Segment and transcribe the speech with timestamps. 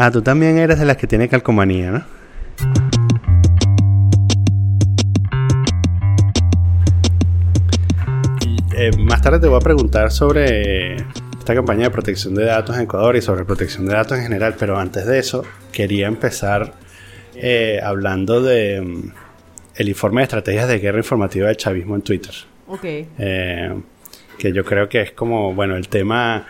[0.00, 2.04] Ah, tú también eres de las que tiene calcomanía, ¿no?
[8.76, 12.82] Eh, más tarde te voy a preguntar sobre esta campaña de protección de datos en
[12.82, 16.74] Ecuador y sobre protección de datos en general, pero antes de eso quería empezar
[17.34, 19.12] eh, hablando de mm,
[19.74, 22.34] el informe de estrategias de guerra informativa del chavismo en Twitter.
[22.68, 22.84] Ok.
[22.84, 23.74] Eh,
[24.38, 26.46] que yo creo que es como, bueno, el tema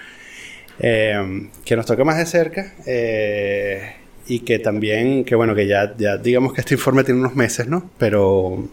[0.80, 3.94] eh, que nos toca más de cerca eh,
[4.26, 5.86] y que también, que bueno, que ya,
[6.18, 7.90] digamos que este informe tiene unos meses, ¿no?
[7.98, 8.68] Pero,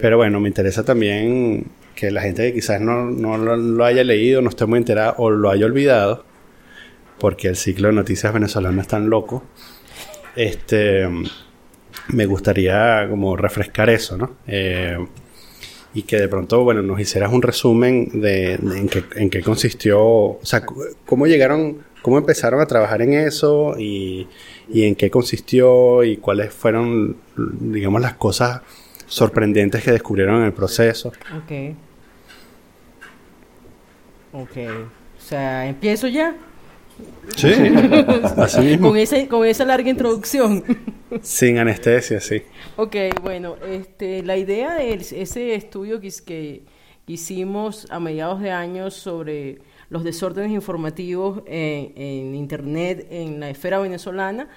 [0.00, 4.04] pero bueno, me interesa también que la gente que quizás no, no lo, lo haya
[4.04, 6.24] leído, no esté muy enterada o lo haya olvidado,
[7.18, 9.42] porque el ciclo de noticias venezolanas es tan loco,
[10.36, 11.08] este,
[12.08, 14.36] me gustaría como refrescar eso, ¿no?
[14.46, 14.98] Eh,
[15.96, 19.40] y que de pronto, bueno, nos hicieras un resumen de, de en, qué, en qué
[19.40, 20.62] consistió, o sea,
[21.06, 24.28] cómo llegaron, cómo empezaron a trabajar en eso y,
[24.68, 28.60] y en qué consistió y cuáles fueron, digamos, las cosas
[29.06, 31.08] sorprendentes que descubrieron en el proceso.
[31.08, 31.74] Ok.
[34.34, 34.56] Ok.
[35.16, 36.36] O sea, empiezo ya.
[37.36, 37.48] Sí,
[38.36, 38.88] así mismo.
[38.88, 40.62] Con, ese, con esa larga introducción.
[41.22, 42.42] Sin anestesia, sí.
[42.76, 46.62] Ok, bueno, este, la idea de ese estudio que,
[47.08, 53.78] hicimos a mediados de años sobre los desórdenes informativos en, en Internet en la esfera
[53.78, 54.48] venezolana,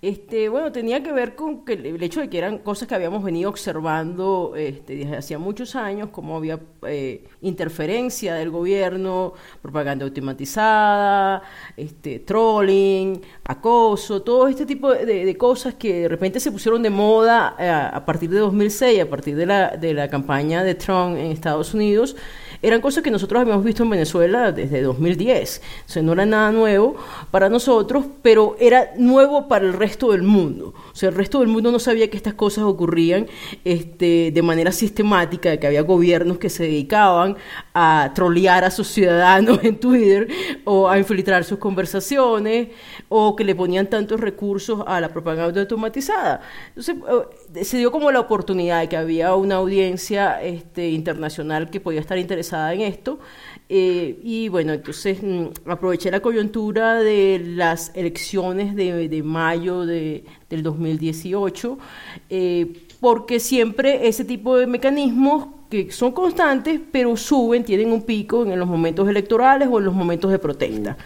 [0.00, 3.22] este, bueno, tenía que ver con que el hecho de que eran cosas que habíamos
[3.22, 11.42] venido observando este, desde hacía muchos años, como había eh, interferencia del gobierno, propaganda automatizada,
[11.76, 17.56] este, trolling, acoso, todo este tipo de, cosas que de repente se pusieron de moda
[17.58, 21.32] eh, a partir de 2006, a partir de la, de la campaña de Trump en
[21.32, 22.16] Estados Unidos
[22.60, 25.62] eran cosas que nosotros habíamos visto en Venezuela desde 2010.
[25.86, 26.96] O sea, no era nada nuevo
[27.30, 30.74] para nosotros, pero era nuevo para el resto del mundo.
[30.92, 33.26] O sea, el resto del mundo no sabía que estas cosas ocurrían
[33.64, 37.36] este, de manera sistemática, que había gobiernos que se dedicaban
[37.74, 40.28] a trolear a sus ciudadanos en Twitter
[40.64, 42.68] o a infiltrar sus conversaciones
[43.08, 46.40] o que le ponían tantos recursos a la propaganda automatizada.
[46.68, 46.96] Entonces,
[47.62, 52.18] se dio como la oportunidad de que había una audiencia este, internacional que podía estar
[52.18, 53.18] interesada en esto.
[53.70, 60.62] Eh, y bueno, entonces mm, aproveché la coyuntura de las elecciones de, mayo de, del
[60.62, 61.78] 2018,
[62.30, 68.42] eh, porque siempre ese tipo de mecanismos que son constantes, pero suben, tienen un pico
[68.44, 70.96] en los momentos electorales o en los momentos de protesta.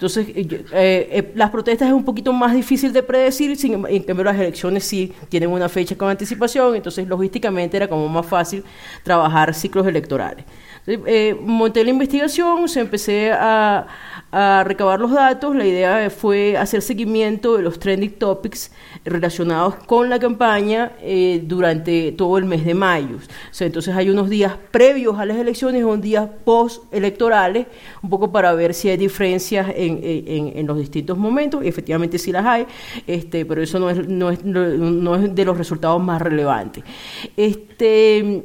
[0.00, 4.24] Entonces, eh, eh, las protestas es un poquito más difícil de predecir, sin, en cambio
[4.24, 8.64] las elecciones sí tienen una fecha con anticipación, entonces logísticamente era como más fácil
[9.02, 10.46] trabajar ciclos electorales.
[10.90, 13.86] Entonces, eh, monté la investigación, se empecé a,
[14.32, 18.70] recabar los datos, la idea fue hacer seguimiento de los trending topics
[19.04, 23.16] relacionados con la campaña eh, durante todo el mes de mayo.
[23.58, 27.66] Entonces hay unos días previos a las elecciones y unos días post-electorales,
[28.04, 32.46] un poco para ver si hay diferencias en, los distintos momentos, y efectivamente sí las
[32.46, 32.66] hay,
[33.08, 36.84] este, pero eso no es, no es, no es de los resultados más relevantes.
[37.36, 38.44] Este,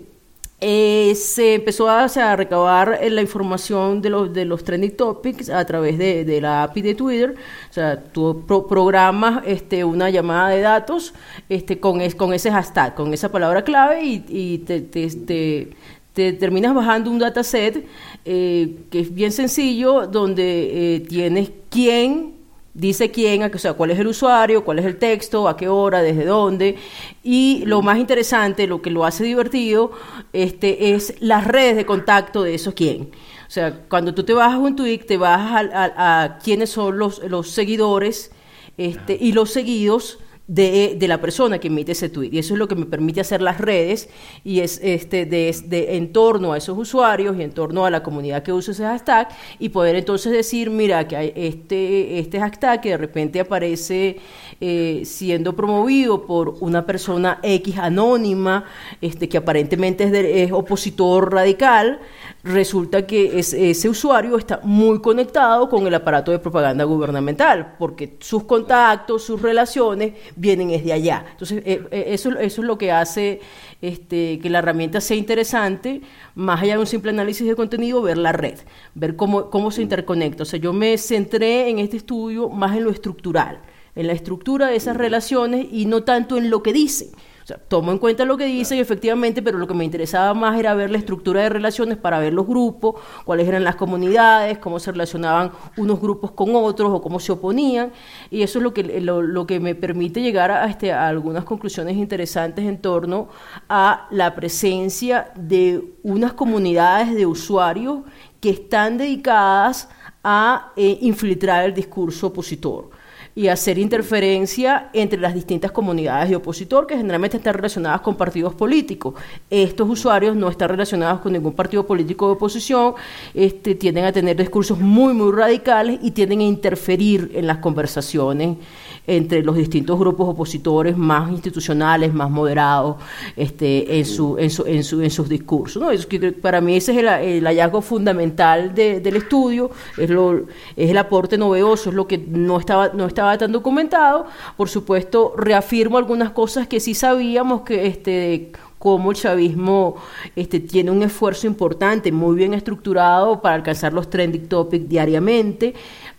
[0.61, 5.97] eh, se empezó a, recabar la información de los, de los trending topics a través
[5.97, 7.35] de, de la API de Twitter.
[7.69, 11.13] O sea, tú pro programas este, una llamada de datos
[11.49, 15.75] este, con, es, con ese hashtag, con esa palabra clave y, y te, te, te,
[16.13, 17.85] te, terminas bajando un dataset
[18.23, 22.34] eh, que es bien sencillo, donde eh, tienes quién
[22.75, 26.01] dice quién, o sea, cuál es el usuario, cuál es el texto, a qué hora,
[26.03, 26.75] desde dónde.
[27.23, 29.91] Y lo más interesante, lo que lo hace divertido,
[30.33, 33.11] este, es las redes de contacto de esos quién.
[33.47, 36.99] O sea, cuando tú te bajas un tweet, te bajas a, a, a quiénes son
[36.99, 38.31] los, los seguidores
[38.77, 42.29] este, y los seguidos de, la persona que emite ese tweet.
[42.31, 44.09] Y eso es lo que me permite hacer las redes
[44.43, 48.03] y es este de, de, en torno a esos usuarios y en torno a la
[48.03, 49.29] comunidad que usa ese hashtag
[49.59, 54.17] y poder entonces decir, mira, que hay este, este hashtag que de repente aparece
[54.61, 58.65] eh, siendo promovido por una persona X anónima,
[59.01, 61.99] este, que aparentemente es, de, es opositor radical,
[62.45, 68.17] resulta que es, ese usuario está muy conectado con el aparato de propaganda gubernamental, porque
[68.19, 71.25] sus contactos, sus relaciones vienen desde allá.
[71.31, 73.41] Entonces, eh, eso, eso es lo que hace
[73.81, 76.01] este, que la herramienta sea interesante,
[76.35, 78.59] más allá de un simple análisis de contenido, ver la red,
[78.93, 80.43] ver cómo, cómo se interconecta.
[80.43, 83.59] O sea, yo me centré en este estudio más en lo estructural,
[83.95, 87.07] en la estructura de esas relaciones y no tanto en lo que dicen.
[87.45, 90.57] O sea, tomo en cuenta lo que dicen, efectivamente, pero lo que me interesaba más
[90.57, 94.79] era ver la estructura de relaciones para ver los grupos, cuáles eran las comunidades, cómo
[94.79, 97.91] se relacionaban unos grupos con otros o cómo se oponían.
[98.31, 101.97] Y eso es lo que, lo, que me permite llegar a, este, a algunas conclusiones
[101.97, 103.27] interesantes en torno
[103.69, 107.99] a la presencia de unas comunidades de usuarios
[108.41, 109.87] que están dedicadas
[110.23, 112.94] a eh, infiltrar el discurso opositor
[113.35, 118.55] y hacer interferencia entre las distintas comunidades de opositor que generalmente están relacionadas con partidos
[118.55, 119.15] políticos.
[119.49, 122.93] Estos usuarios no están relacionados con ningún partido político de oposición,
[123.33, 128.57] este, tienden a tener discursos muy, muy radicales y tienden a interferir en las conversaciones
[129.07, 132.97] entre los distintos grupos opositores más institucionales, más moderados,
[133.35, 135.81] este, en, su, en, su, en, su, en sus discursos.
[135.81, 135.91] ¿no?
[135.91, 136.07] Es
[136.41, 141.89] para mí ese es el, hallazgo fundamental del estudio, es, lo, es el aporte novedoso,
[141.89, 144.25] es lo que no estaba, no estaba tan documentado.
[144.57, 148.51] Por supuesto, reafirmo algunas cosas que sí sabíamos que este
[148.85, 149.95] cómo el chavismo
[150.35, 155.73] este, tiene un esfuerzo importante, muy bien estructurado para alcanzar los trending topics diariamente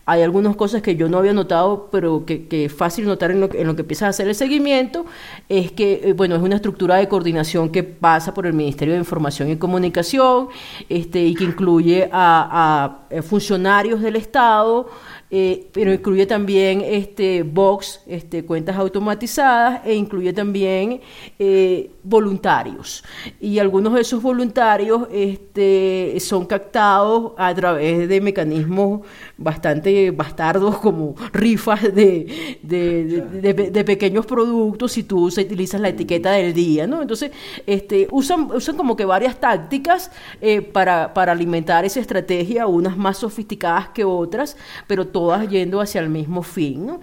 [0.08, 3.50] hay algunas cosas que yo no había notado, pero que, es fácil notar en lo,
[3.50, 5.04] que empieza a hacer el seguimiento,
[5.48, 9.00] es que, eh, bueno, es una estructura de coordinación que pasa por el Ministerio de
[9.00, 10.48] Información y Comunicación
[10.88, 14.88] este, y que incluye a, a funcionarios del Estado,
[15.28, 21.00] eh, pero incluye también este box, este, cuentas automatizadas e incluye también
[21.40, 23.02] eh, voluntarios.
[23.40, 29.00] Y algunos de esos voluntarios este, son captados a través de mecanismos
[29.36, 36.86] bastante bastardos como rifas de, de, pequeños productos si tú utilizas la etiqueta del día.
[36.86, 37.02] ¿no?
[37.02, 37.32] Entonces,
[37.66, 40.10] este, usan, usan como que varias tácticas
[40.40, 44.56] eh, para, para alimentar esa estrategia, unas más sofisticadas que otras,
[44.86, 46.98] pero todas yendo hacia el mismo fin.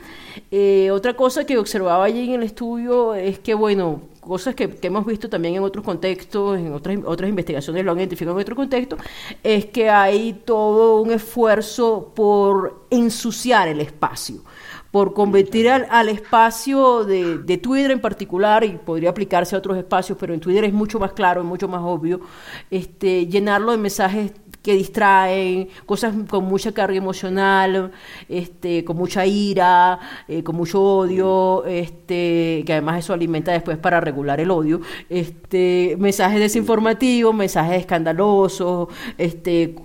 [0.50, 5.05] Eh, otra cosa que observaba allí en el estudio es que, bueno, cosas que, hemos
[5.05, 8.97] visto también en otros contextos, en otras, otras investigaciones lo han identificado en otro contexto,
[9.43, 14.41] es que hay todo un esfuerzo por ensuciar el espacio
[14.93, 20.15] por convertir al, espacio de, de, Twitter en particular, y podría aplicarse a otros espacios,
[20.19, 22.21] pero en Twitter es mucho más claro, es mucho más obvio,
[22.69, 24.33] este, llenarlo de mensajes
[24.63, 27.92] que distraen, cosas con mucha carga emocional,
[28.30, 34.00] este, con mucha ira, eh, con mucho odio, este, que además eso alimenta después para
[34.00, 34.80] regular el odio,
[35.10, 38.88] este, mensajes desinformativos, mensajes escandalosos,
[39.18, 39.75] este,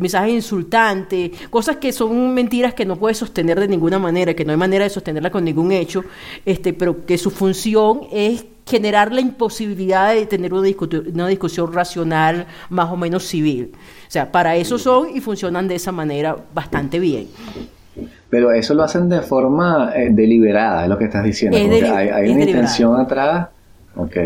[0.00, 4.52] mensajes insultantes, cosas que son mentiras que no puedes sostener de ninguna manera, que no
[4.52, 6.04] hay manera de sostenerla con ningún hecho,
[6.46, 10.68] este, pero que su función es generar la imposibilidad de tener una,
[11.12, 13.72] una discusión racional más o menos civil.
[14.06, 17.28] O sea, para eso son y funcionan de esa manera bastante bien.
[18.30, 21.56] Pero eso lo hacen de forma eh, deliberada, es lo que estás diciendo.
[21.58, 23.48] hay, una intención atrás.
[23.96, 24.16] Ok.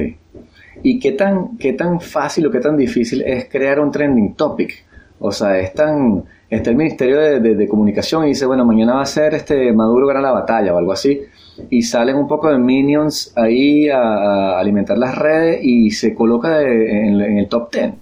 [0.82, 4.84] ¿Y qué tan, qué tan fácil o qué tan difícil es crear un trending topic?
[5.18, 9.06] O sea, es tan, está el Ministerio de, Comunicación y dice, bueno, mañana va a
[9.06, 11.22] ser este Maduro gana la batalla o algo así
[11.70, 17.20] y salen un poco de minions ahí a, alimentar las redes y se coloca en,
[17.20, 17.93] el top 10.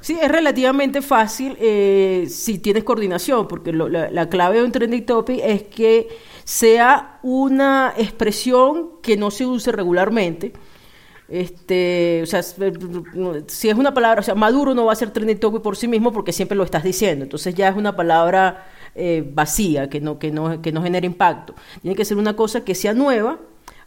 [0.00, 5.40] Sí, es relativamente fácil eh, si tienes coordinación, porque la, clave de un trending topic
[5.42, 6.08] es que
[6.44, 10.52] sea una expresión que no se use regularmente.
[11.26, 15.40] Este, o sea, si es una palabra, o sea, Maduro no va a ser trending
[15.40, 17.24] topic por sí mismo porque siempre lo estás diciendo.
[17.24, 21.54] Entonces ya es una palabra eh, vacía, que no, que, no, que no genere impacto.
[21.82, 23.38] Tiene que ser una cosa que sea nueva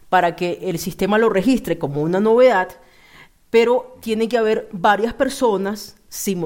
[0.09, 2.69] para que el sistema lo registre como una novedad,
[3.49, 5.95] pero tiene que haber varias personas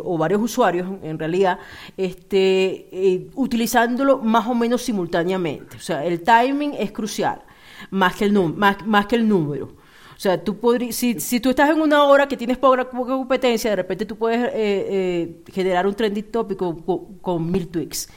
[0.04, 1.60] o varios usuarios en realidad
[1.96, 5.78] este, eh, utilizándolo más o menos simultáneamente.
[5.78, 7.42] O sea, el timing es crucial,
[7.90, 9.66] más que el, más, más que el número.
[10.16, 13.72] O sea, tú podrías, si, si, tú estás en una hora que tienes poca, competencia,
[13.72, 18.08] de repente tú puedes eh, generar un trending tópico con, con mil tweaks.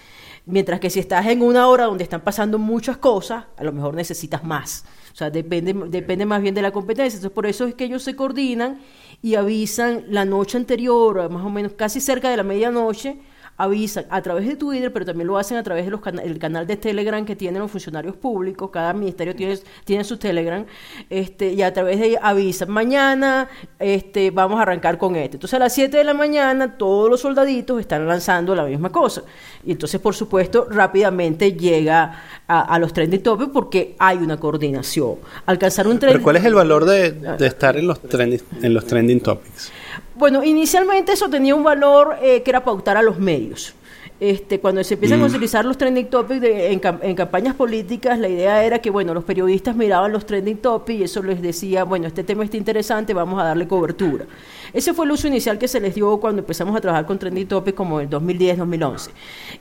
[0.46, 3.94] Mientras que si estás en una hora donde están pasando muchas cosas, a lo mejor
[3.94, 4.84] necesitas más.
[5.12, 7.16] O sea, depende, depende más bien de la competencia.
[7.16, 8.80] Entonces, por eso es que ellos se coordinan
[9.22, 13.18] y avisan la noche anterior, más o menos casi cerca de la medianoche,
[13.56, 16.76] avisan a través de Twitter, pero también lo hacen a través del el canal de
[16.76, 20.64] Telegram que tienen los funcionarios públicos, cada ministerio tiene, tiene su Telegram,
[21.08, 25.37] este, y a través de ahí avisan, mañana este, vamos a arrancar con este.
[25.37, 29.23] Entonces a las 7 de la mañana todos los soldaditos están lanzando la misma cosa.
[29.64, 35.16] Y entonces, por supuesto, rápidamente llega a, los trending topics porque hay una coordinación.
[35.46, 36.18] Alcanzar un trending...
[36.18, 39.73] Pero ¿cuál es el valor de, de estar en los, trending, en los trending topics?
[40.14, 43.75] Bueno, inicialmente eso tenía un valor eh, que era pautar a los medios.
[44.21, 45.30] este, cuando se empiezan a mm.
[45.30, 50.12] utilizar los trending topics en, campañas políticas, la idea era que, bueno, los periodistas miraban
[50.12, 53.66] los trending topics y eso les decía, bueno, este tema está interesante, vamos a darle
[53.66, 54.25] cobertura.
[54.74, 57.46] Ese fue el uso inicial que se les dio cuando empezamos a trabajar con trending
[57.46, 59.10] topics como en 2010-2011.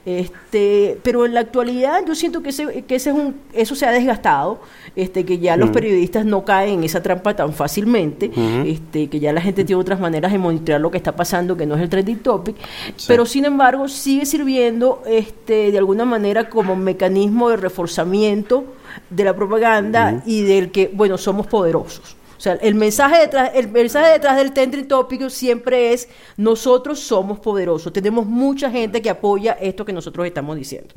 [0.06, 3.86] Este, pero en la actualidad yo siento que, ese, que ese es un, eso se
[3.86, 4.60] ha desgastado,
[4.96, 5.74] este, que ya los mm.
[5.74, 8.32] periodistas no caen en esa trampa tan fácilmente,
[8.66, 11.68] este, que ya la gente tiene otras maneras de monitorear lo que está pasando, que
[11.68, 12.56] no es el trending topic,
[13.08, 18.66] pero sin embargo sigue sirviendo este, de alguna manera como mecanismo de reforzamiento
[19.10, 22.16] de la propaganda y del que, bueno, somos poderosos.
[22.44, 27.40] O sea, el mensaje detrás, el mensaje detrás del trending tópico siempre es nosotros somos
[27.40, 27.94] poderosos.
[27.94, 30.94] Tenemos mucha gente que apoya esto que nosotros estamos diciendo.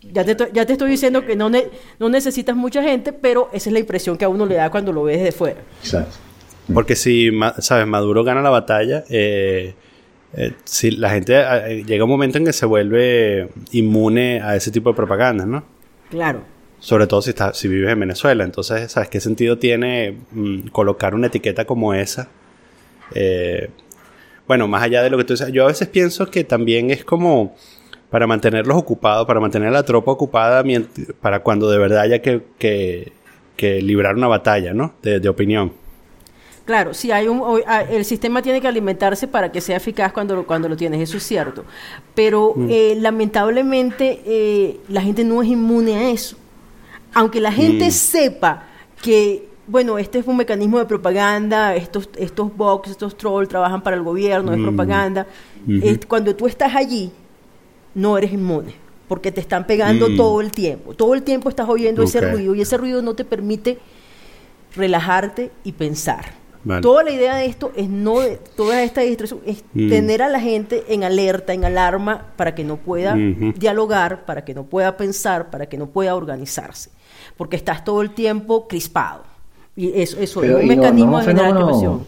[0.00, 3.72] Ya te, ya te estoy diciendo que no, no necesitas mucha gente, pero esa es
[3.72, 5.60] la impresión que a uno le da cuando lo ve desde fuera.
[5.82, 6.18] Exacto.
[6.72, 9.74] Porque si, sabes, Maduro gana la batalla, eh,
[10.34, 14.70] eh, si la gente eh, llega un momento en que se vuelve inmune a ese
[14.70, 15.64] tipo de propaganda, ¿no?
[16.10, 16.42] Claro.
[16.78, 18.44] Sobre todo si, está, si vives en Venezuela.
[18.44, 22.28] Entonces, ¿sabes qué sentido tiene mm, colocar una etiqueta como esa?
[23.14, 23.70] Eh,
[24.46, 27.04] bueno, más allá de lo que tú dices, yo a veces pienso que también es
[27.04, 27.56] como
[28.10, 30.62] para mantenerlos ocupados, para mantener a la tropa ocupada
[31.20, 34.94] para cuando de verdad haya que, que, librar una batalla, ¿no?
[35.02, 35.72] de opinión.
[36.66, 40.46] Claro, si hay un, el sistema tiene que alimentarse para que sea eficaz cuando lo,
[40.46, 41.64] cuando lo tienes, eso es cierto.
[42.12, 42.68] Pero mm.
[42.68, 46.36] eh, lamentablemente eh, la gente no es inmune a eso.
[47.16, 47.92] Aunque la gente mm.
[47.92, 48.64] sepa
[49.02, 53.96] que, bueno, este es un mecanismo de propaganda, estos, estos bots, estos trolls trabajan para
[53.96, 54.62] el gobierno, es mm.
[54.62, 55.26] propaganda.
[56.08, 57.10] cuando tú estás allí,
[57.94, 58.74] no eres inmune
[59.08, 60.92] porque te están pegando todo el tiempo.
[60.92, 63.78] Todo el tiempo estás oyendo ese ruido y ese ruido no te permite
[64.74, 66.34] relajarte y pensar.
[66.82, 68.16] Toda la idea de esto es no,
[68.56, 69.88] toda esta distracción es mm.
[69.88, 73.16] tener a la gente en alerta, en alarma, para que no pueda
[73.56, 76.90] dialogar, para que no pueda pensar, para que no pueda organizarse.
[77.36, 79.22] Porque estás todo el tiempo crispado.
[79.76, 82.00] Y eso, es un mecanismo de generar No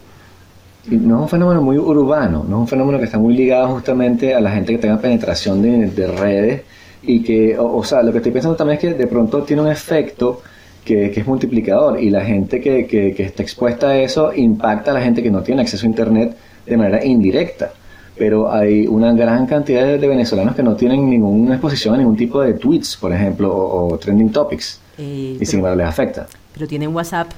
[0.87, 4.41] es un fenómeno muy urbano, no es un fenómeno que está muy ligado justamente a
[4.41, 6.63] la gente que tenga penetración de, redes
[7.03, 9.67] y que, o, sea, lo que estoy pensando también es que de pronto tiene un
[9.67, 10.41] efecto
[10.83, 15.01] que, es multiplicador y la gente que, que, está expuesta a eso impacta a la
[15.01, 17.71] gente que no tiene acceso a Internet de manera indirecta.
[18.17, 22.41] Pero hay una gran cantidad de, venezolanos que no tienen ninguna exposición a ningún tipo
[22.41, 24.79] de tweets, por ejemplo, o, trending topics.
[24.99, 26.27] Eh, y sin embargo les afecta.
[26.53, 27.31] Pero tienen WhatsApp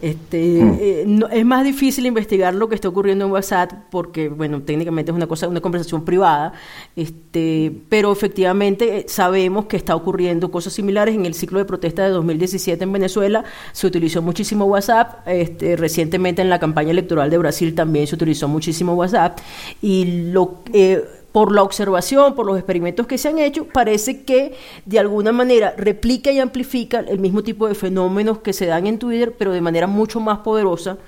[0.00, 0.76] este, hmm.
[0.80, 5.16] eh, es más difícil investigar lo que está ocurriendo en WhatsApp porque, bueno, técnicamente es
[5.16, 6.52] una cosa, una conversación privada,
[6.94, 12.04] este, pero efectivamente eh, sabemos que está ocurriendo cosas similares en el ciclo de protesta
[12.04, 13.44] de 2017 en Venezuela.
[13.72, 18.46] Se utilizó muchísimo WhatsApp, este, recientemente en la campaña electoral de Brasil también se utilizó
[18.46, 19.38] muchísimo WhatsApp
[19.82, 21.02] y lo eh,
[21.32, 24.54] por la observación, por los experimentos que se han hecho, parece que
[24.86, 28.98] de alguna manera replica y amplifica el mismo tipo de fenómenos que se dan en
[28.98, 30.98] Twitter, pero de manera mucho más poderosa.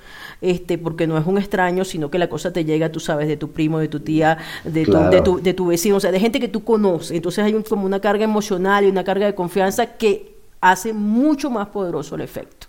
[0.41, 3.37] Este, porque no es un extraño, sino que la cosa te llega, tú sabes, de
[3.37, 6.19] tu primo, de tu tía, de, tu, de, tu, de tu vecino, o sea, de
[6.19, 7.11] gente que tú conoces.
[7.11, 11.67] Entonces hay como una carga emocional y una carga de confianza que hace mucho más
[11.67, 12.65] poderoso el efecto.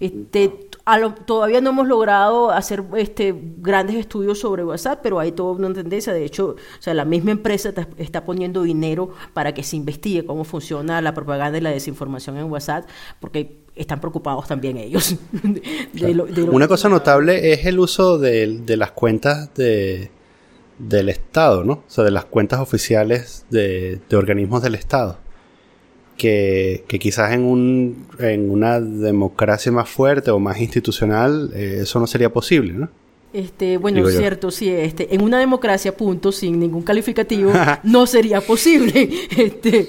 [0.00, 0.68] Este,
[1.26, 6.12] todavía no hemos logrado hacer este, grandes estudios sobre WhatsApp, pero hay toda una tendencia.
[6.12, 10.44] De hecho, o sea, la misma empresa está poniendo dinero para que se investigue cómo
[10.44, 12.86] funciona la propaganda y la desinformación en WhatsApp,
[13.20, 15.16] porque están preocupados también ellos.
[16.50, 20.10] una cosa notable es el uso de, de las cuentas de,
[20.78, 21.72] del Estado, ¿no?
[21.74, 25.21] O sea, de las cuentas oficiales de, de organismos del Estado
[26.16, 32.06] que, quizás en, un, en una democracia más fuerte o más institucional eh, eso no
[32.06, 32.88] sería posible, ¿no?
[33.32, 37.50] Este, bueno, cierto, sí, este, en una democracia, punto, sin ningún calificativo,
[37.82, 39.88] no sería posible, este,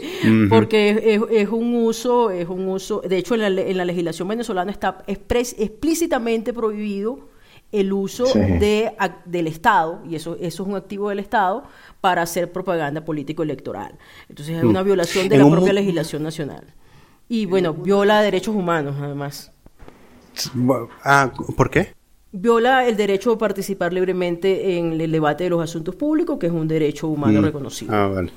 [0.49, 4.71] porque es, un uso, es un uso, de hecho en la, en la legislación venezolana
[4.71, 7.33] está explícitamente prohibido
[7.73, 8.93] el uso de,
[9.25, 11.63] del Estado, y eso, eso es un activo del Estado,
[12.03, 13.97] para hacer propaganda político-electoral.
[14.27, 14.67] Entonces mm.
[14.67, 16.65] una violación de la propia legislación nacional.
[17.29, 19.53] Y bueno, viola derechos humanos además.
[21.05, 21.93] Ah, ¿por qué?
[22.33, 26.51] Viola el derecho a participar libremente en el debate de los asuntos públicos, que es
[26.51, 27.45] un derecho humano mm.
[27.45, 27.95] reconocido.
[27.95, 28.31] Ah, vale.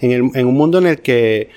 [0.00, 1.50] En, el, en, un mundo en el que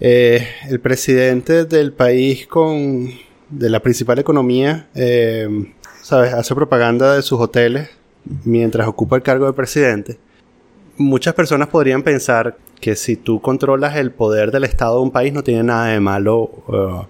[0.00, 3.10] eh, el presidente del país con
[3.48, 5.72] de la principal economía eh,
[6.02, 6.32] ¿sabes?
[6.32, 7.90] Hace propaganda de sus hoteles
[8.44, 10.18] mientras ocupa el cargo de presidente.
[10.98, 15.32] Muchas personas podrían pensar que si tú controlas el poder del Estado de un país
[15.32, 17.04] no tiene nada de malo uh,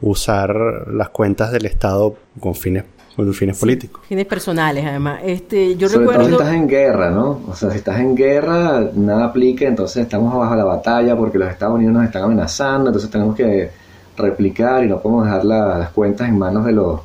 [0.00, 0.54] usar
[0.88, 2.84] las cuentas del Estado con fines
[3.16, 4.02] con fines políticos.
[4.08, 5.20] Fines personales, además.
[5.24, 6.22] Este, yo Sobre recuerdo...
[6.22, 7.40] todo si estás en guerra, ¿no?
[7.46, 11.50] O sea, si estás en guerra, nada aplica, entonces estamos bajo la batalla porque los
[11.50, 13.70] Estados Unidos nos están amenazando, entonces tenemos que
[14.16, 17.00] replicar y no podemos dejar las cuentas en manos de los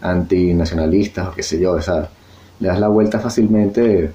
[0.00, 2.08] antinacionalistas o qué sé yo, o sea,
[2.60, 4.12] le das la vuelta fácilmente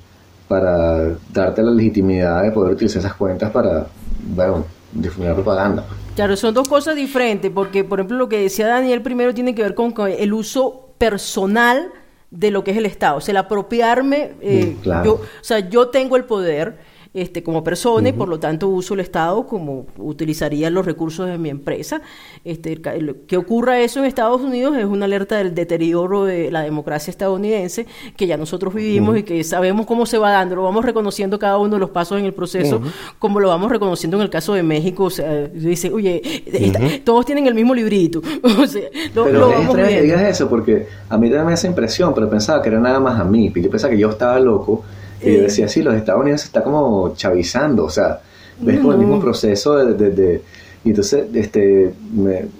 [0.53, 3.88] para darte la legitimidad de poder utilizar esas cuentas para,
[4.36, 5.83] bueno, difundir propaganda.
[6.15, 9.63] Claro, son dos cosas diferentes, porque por ejemplo lo que decía Daniel primero tiene que
[9.63, 11.91] ver con el uso personal
[12.29, 15.57] de lo que es el Estado, o sea, el apropiarme, eh, mm, yo, o sea,
[15.57, 16.77] yo tengo el poder,
[17.13, 21.38] este, como persona y por lo tanto uso el Estado como utilizaría los recursos de
[21.38, 22.01] mi empresa.
[22.43, 22.82] Este,
[23.27, 27.86] que ocurra eso en Estados Unidos es una alerta del deterioro de la democracia estadounidense
[28.17, 31.58] que ya nosotros vivimos y que sabemos cómo se va dando, lo vamos reconociendo cada
[31.58, 32.82] uno de los pasos en el proceso,
[33.20, 35.05] como lo vamos reconociendo en el caso de México.
[35.05, 38.22] O sea, dice, oye, todos tienen el mismo librito.
[38.43, 42.13] o sea, lo, pero es que digas eso porque a mí también me hace impresión,
[42.13, 43.51] pero pensaba que era nada más a mí.
[43.55, 44.84] Yo pensaba que yo estaba loco
[45.24, 48.20] y yo decía, sí, los Estados Unidos se está como chavizando, o sea,
[48.60, 50.42] ves como el mismo proceso de,
[50.84, 51.94] y entonces, este,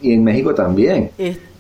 [0.02, 1.12] y en México también.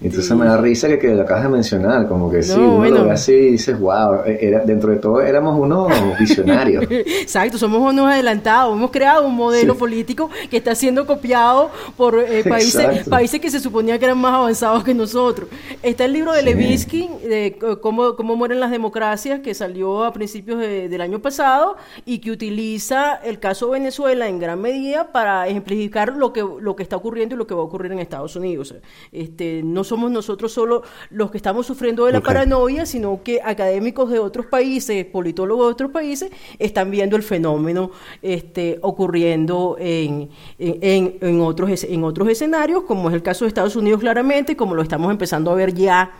[0.03, 3.05] Entonces me da risa que, que lo acabas de mencionar, como que sí, uno lo
[3.05, 6.86] ve así y dices, wow, e, era, dentro de todo éramos unos visionarios.
[6.89, 12.43] Exacto, somos unos adelantados, hemos creado un modelo político que está siendo copiado por eh,
[12.50, 15.48] países, países que se suponía que eran más avanzados que nosotros.
[15.81, 20.60] Está el libro de Levitsky, de cómo, cómo mueren las democracias, que salió a principios
[20.60, 26.33] del año pasado y que utiliza el caso Venezuela en gran medida para ejemplificar lo
[26.33, 28.75] que, lo que está ocurriendo y lo que va a ocurrir en Estados Unidos.
[29.12, 30.81] Este, no somos nosotros solo
[31.12, 35.71] los que estamos sufriendo de la paranoia, sino que académicos de otros países, politólogos de
[35.73, 37.91] otros países, están viendo el fenómeno
[38.23, 43.75] este, ocurriendo en, en, en, otros, en otros escenarios, como es el caso de Estados
[43.75, 46.12] Unidos claramente, como lo estamos empezando a ver ya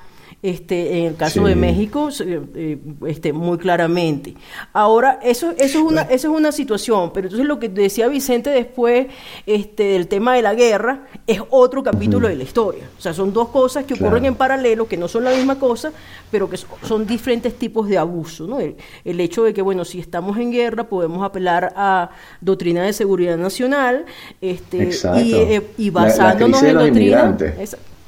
[0.44, 4.36] este, en el caso de México, eh, este, muy claramente.
[4.74, 8.50] Ahora, eso, eso, es una, eso es una situación, pero entonces lo que decía Vicente
[8.50, 9.08] después
[9.46, 12.84] este, del tema de la guerra es otro capítulo de la historia.
[12.98, 15.94] O sea, son dos cosas que ocurren en paralelo, que no son la misma cosa,
[16.30, 18.46] pero que son diferentes tipos de abuso.
[18.46, 18.60] ¿no?
[18.60, 18.76] El,
[19.22, 22.10] hecho de que, bueno, si estamos en guerra, podemos apelar a
[22.42, 24.06] doctrina de seguridad nacional
[24.42, 24.90] este,
[25.24, 27.38] y, eh, y, basándonos en doctrina.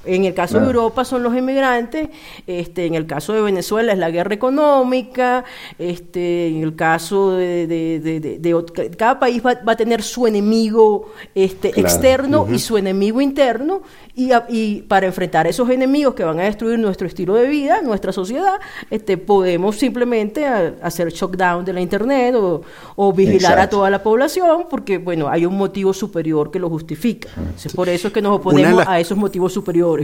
[0.06, 2.10] En el caso de Europa son los inmigrantes,
[2.48, 5.44] este, en el caso de Venezuela es la guerra económica,
[5.80, 12.48] este, en el caso de, de, cada país va, a tener su enemigo este, externo
[12.52, 13.82] y su enemigo interno,
[14.16, 18.14] y, y, para enfrentar esos enemigos que van a destruir nuestro estilo de vida, nuestra
[18.14, 22.62] sociedad, este, podemos simplemente hacer shockdown de la internet o,
[22.96, 27.30] o vigilar a toda la población, porque bueno, hay un motivo superior que lo justifica.
[27.76, 29.95] por eso es que nos oponemos a esos motivos superiores.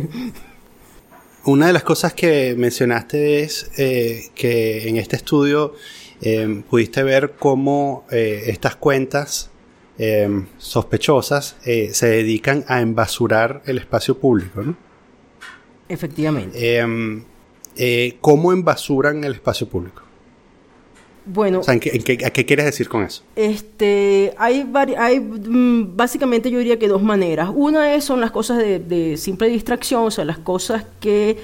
[1.44, 5.74] Una de las cosas que mencionaste es eh, que en este estudio
[6.22, 9.48] eh, pudiste ver cómo eh, estas cuentas
[10.58, 14.76] sospechosas se dedican a embasurar el espacio público, ¿no?
[15.88, 16.80] Efectivamente.
[16.80, 17.24] Em,
[18.20, 20.02] ¿Cómo embasuran el espacio público?
[21.24, 23.22] Bueno, ¿a qué quieres decir con eso?
[23.36, 27.52] Este, hay, hay mm, básicamente yo diría que dos maneras.
[27.54, 31.38] Una es, son las cosas de, simple distracción, o sea, las cosas que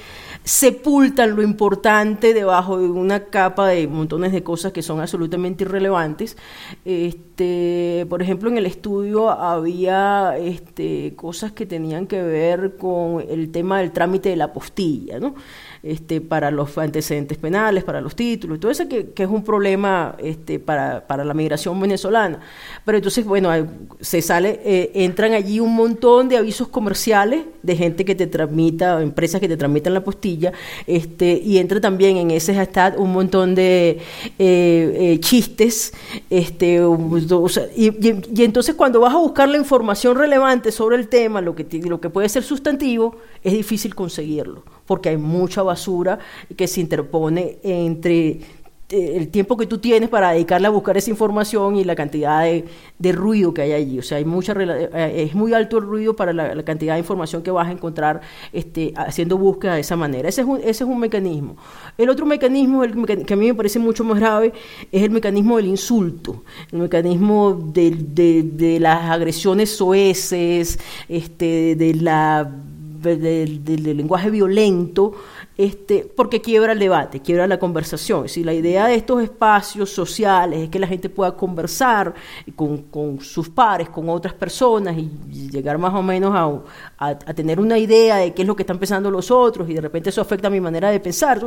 [0.44, 6.38] sepultan lo importante debajo de una capa de montones de cosas que son absolutamente irrelevantes.
[6.84, 13.52] Este, por ejemplo, en el estudio había este, cosas que tenían que ver con el
[13.52, 15.36] tema del trámite de la postilla, ¿no?
[15.84, 20.60] Este, para los antecedentes penales, para los títulos, todo eso que, es un problema este,
[20.60, 22.40] para, la migración venezolana.
[22.86, 23.52] Pero entonces, bueno,
[24.00, 29.02] se sale, eh, entran allí un montón de avisos comerciales de gente que te tramita,
[29.02, 30.54] empresas que te tramitan la postilla,
[30.86, 34.00] este, y entra también en ese hashtag un montón de
[34.40, 35.94] eh, eh, chistes,
[36.30, 36.82] este,
[37.76, 42.00] y, entonces cuando vas a buscar la información relevante sobre el tema, lo que, lo
[42.00, 46.18] que puede ser sustantivo, es difícil conseguirlo porque hay mucha basura
[46.56, 48.40] que se interpone entre
[48.90, 52.44] eh, el tiempo que tú tienes para dedicarle a buscar esa información y la cantidad
[52.44, 54.00] de, ruido que hay allí.
[54.00, 57.44] O sea, hay mucha, eh, es muy alto el ruido para la, cantidad de información
[57.44, 58.22] que vas a encontrar
[58.54, 60.30] este, haciendo búsqueda de esa manera.
[60.30, 61.58] Ese es, un, ese es un mecanismo.
[61.98, 64.54] El otro mecanismo, el que a mí me parece mucho más grave,
[64.90, 72.50] es el mecanismo del insulto, el mecanismo de, de las agresiones soeces, este, de la
[73.16, 73.64] del,
[73.98, 75.14] lenguaje violento
[75.58, 78.30] este, porque quiebra el debate, quiebra la conversación.
[78.30, 82.14] Si la idea de estos espacios sociales es que la gente pueda conversar
[82.56, 85.10] con, con sus pares, con otras personas y
[85.50, 88.80] llegar más o menos a, a, tener una idea de qué es lo que están
[88.80, 91.40] pensando los otros y de repente eso afecta a mi manera de pensar,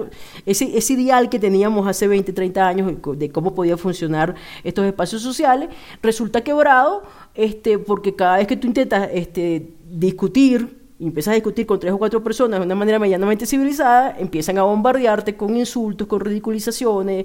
[0.46, 5.22] ese, ese ideal que teníamos hace 20, 30 años de cómo podía funcionar estos espacios
[5.22, 5.68] sociales,
[6.02, 7.02] resulta quebrado
[7.34, 11.94] este, porque cada vez que tú intentas este, discutir y empiezas a discutir con tres
[11.94, 17.24] o cuatro personas de una manera medianamente civilizada, empiezan a bombardearte con insultos, con ridiculizaciones,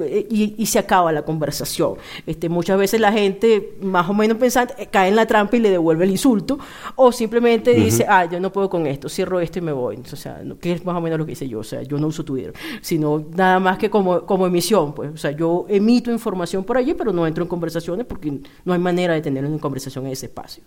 [0.00, 1.96] eh, y, se acaba la conversación.
[2.24, 5.60] Este, muchas veces la gente, más o menos pensante, eh, cae en la trampa y
[5.60, 6.60] le devuelve el insulto,
[6.94, 9.96] o simplemente dice, ah, yo no puedo con esto, cierro esto y me voy.
[9.96, 12.06] O sea, que es más o menos lo que hice yo, o sea, yo no
[12.06, 16.62] uso Twitter, sino nada más que como, como emisión, pues, o sea, yo emito información
[16.62, 18.32] por allí, pero no entro en conversaciones porque
[18.64, 20.62] no hay manera de tener una conversación en ese espacio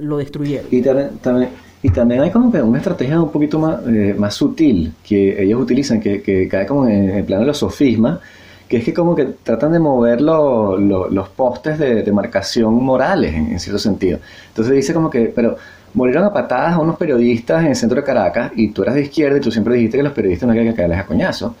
[0.00, 0.66] lo destruyeron.
[0.70, 1.48] Y también,
[1.82, 5.60] y también hay como que una estrategia un poquito más, eh, más sutil que ellos
[5.60, 8.20] utilizan, que, que cae como en el plano de los sofismas,
[8.68, 13.58] que es que como que tratan de mover los postes de, de marcación morales, en,
[13.60, 14.18] cierto sentido.
[14.48, 15.56] Entonces dice como que, pero
[15.92, 19.02] murieron a patadas a unos periodistas en el centro de Caracas y tú eras de
[19.02, 21.54] izquierda y tú siempre dijiste que los periodistas no hay que caerles a coñazo.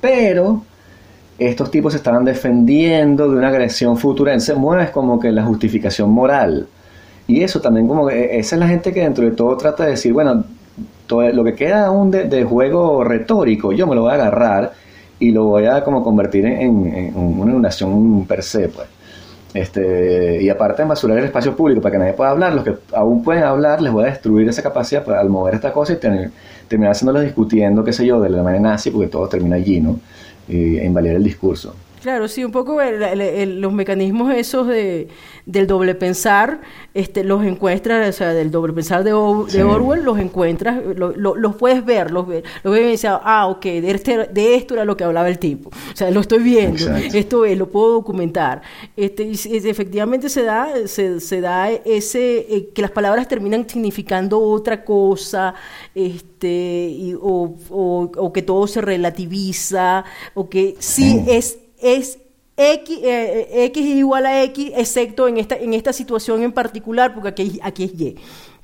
[0.00, 0.62] Pero
[1.38, 4.38] estos tipos se estaban defendiendo de una agresión futura.
[4.40, 6.66] Se mueve como que la justificación moral.
[7.28, 9.90] Y eso también como que esa es la gente que dentro de todo trata de
[9.90, 10.44] decir, bueno,
[11.06, 14.72] todo lo que queda aún de, juego retórico, yo me lo voy a agarrar
[15.20, 18.88] y lo voy a como convertir en, una inundación per se, pues.
[19.52, 22.74] Este, y aparte de basurar el espacio público para que nadie pueda hablar, los que
[22.92, 26.30] aún pueden hablar, les voy a destruir esa capacidad al mover esta cosa y tener,
[26.66, 30.00] terminar haciéndolos discutiendo, qué sé yo, de la manera nazi, porque todo termina allí, ¿no?
[30.48, 31.74] Y, e invalidar el discurso.
[32.00, 35.08] Claro, sí, un poco los mecanismos esos de,
[35.46, 36.60] del doble pensar,
[36.94, 42.10] este, los encuentras, o sea, del doble pensar de, Orwell, los encuentras, los puedes ver,
[42.10, 45.38] los, ves y dices, ah, ok, de, este, de esto era lo que hablaba el
[45.38, 45.70] tipo.
[45.70, 48.62] O sea, lo estoy viendo, esto es, lo puedo documentar.
[48.96, 54.40] Este, y, efectivamente se da, se, se da ese, eh, que las palabras terminan significando
[54.40, 55.54] otra cosa,
[55.94, 62.18] este, y, o, o, que todo se relativiza, o que sí es es
[62.56, 66.52] X, eh, eh, X es igual a X, excepto en esta, en esta situación en
[66.52, 68.16] particular, porque aquí, aquí es Y.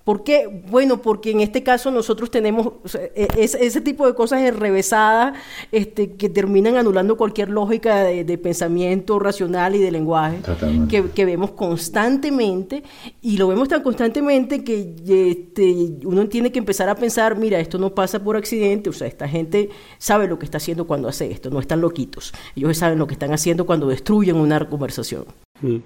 [0.04, 0.62] ¿Por qué?
[0.70, 2.74] Bueno, porque en este caso nosotros tenemos
[3.14, 5.34] e, ese, tipo de cosas enrevesadas
[5.72, 10.40] este, que terminan anulando cualquier lógica de, pensamiento racional y de lenguaje
[10.88, 12.82] que, vemos constantemente
[13.22, 17.78] y lo vemos tan constantemente que este, uno tiene que empezar a pensar, mira, esto
[17.78, 21.30] no pasa por accidente, o sea, esta gente sabe lo que está haciendo cuando hace
[21.30, 25.24] esto, no están loquitos, ellos saben lo que están haciendo cuando destruyen una conversación.
[25.62, 25.76] Mm.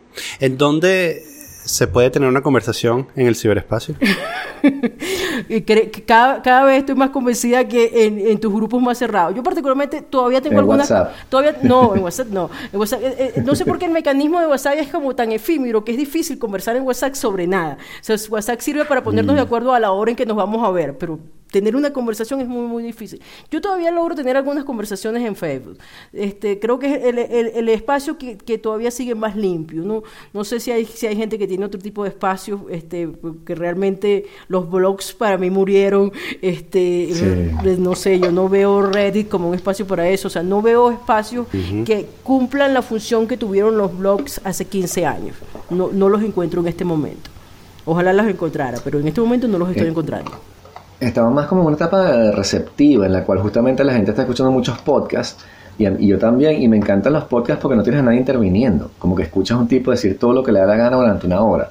[0.41, 1.23] ¿En dónde
[1.69, 3.95] ¿Se puede tener una conversación en el ciberespacio?
[6.07, 9.35] cada, cada vez estoy más convencida que en, tus grupos más cerrados.
[9.35, 10.91] Yo particularmente todavía tengo algunas...
[11.29, 12.49] Todavía, no, en WhatsApp no.
[12.73, 15.31] En WhatsApp, eh, eh, no sé por qué el mecanismo de WhatsApp es como tan
[15.31, 17.77] efímero que es difícil conversar en WhatsApp sobre nada.
[18.01, 19.45] O sea, WhatsApp sirve para ponernos de mm.
[19.45, 21.19] acuerdo a la hora en que nos vamos a ver, pero
[21.51, 23.21] tener una conversación es muy, muy difícil.
[23.51, 25.79] Yo todavía logro tener algunas conversaciones en Facebook.
[26.13, 29.83] Este, creo que es el, el, espacio que, que, todavía sigue más limpio.
[29.83, 33.09] No, no sé si hay, si hay gente que tiene otro tipo de espacio, este,
[33.45, 36.13] que realmente los blogs para mí murieron.
[36.43, 37.09] Este,
[37.79, 40.29] No sé, yo no veo Reddit como un espacio para eso.
[40.29, 41.47] O sea, no veo espacios
[41.85, 45.37] que cumplan la función que tuvieron los blogs hace 15 años.
[45.71, 47.31] No, no los encuentro en este momento.
[47.85, 50.33] Ojalá los encontrara, pero en este momento no los estoy eh, encontrando
[51.01, 54.51] estamos más como en una etapa receptiva en la cual justamente la gente está escuchando
[54.51, 55.45] muchos podcasts
[55.79, 59.15] y, yo también, y me encantan los podcasts porque no tienes a nadie interviniendo, como
[59.15, 61.41] que escuchas a un tipo decir todo lo que le da la gana durante una
[61.41, 61.71] hora.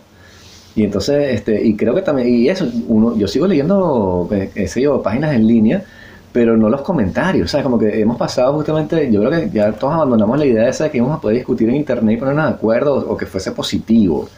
[0.75, 4.81] Y entonces, este, y creo que también, y eso, uno, yo sigo leyendo, eh, qué
[4.81, 5.83] yo, páginas en línea,
[6.31, 9.95] pero no los comentarios, sea, como que hemos pasado justamente, yo creo que ya todos
[9.95, 12.51] abandonamos la idea esa de que íbamos a poder discutir en internet y ponernos de
[12.51, 14.29] acuerdo o, o que fuese positivo.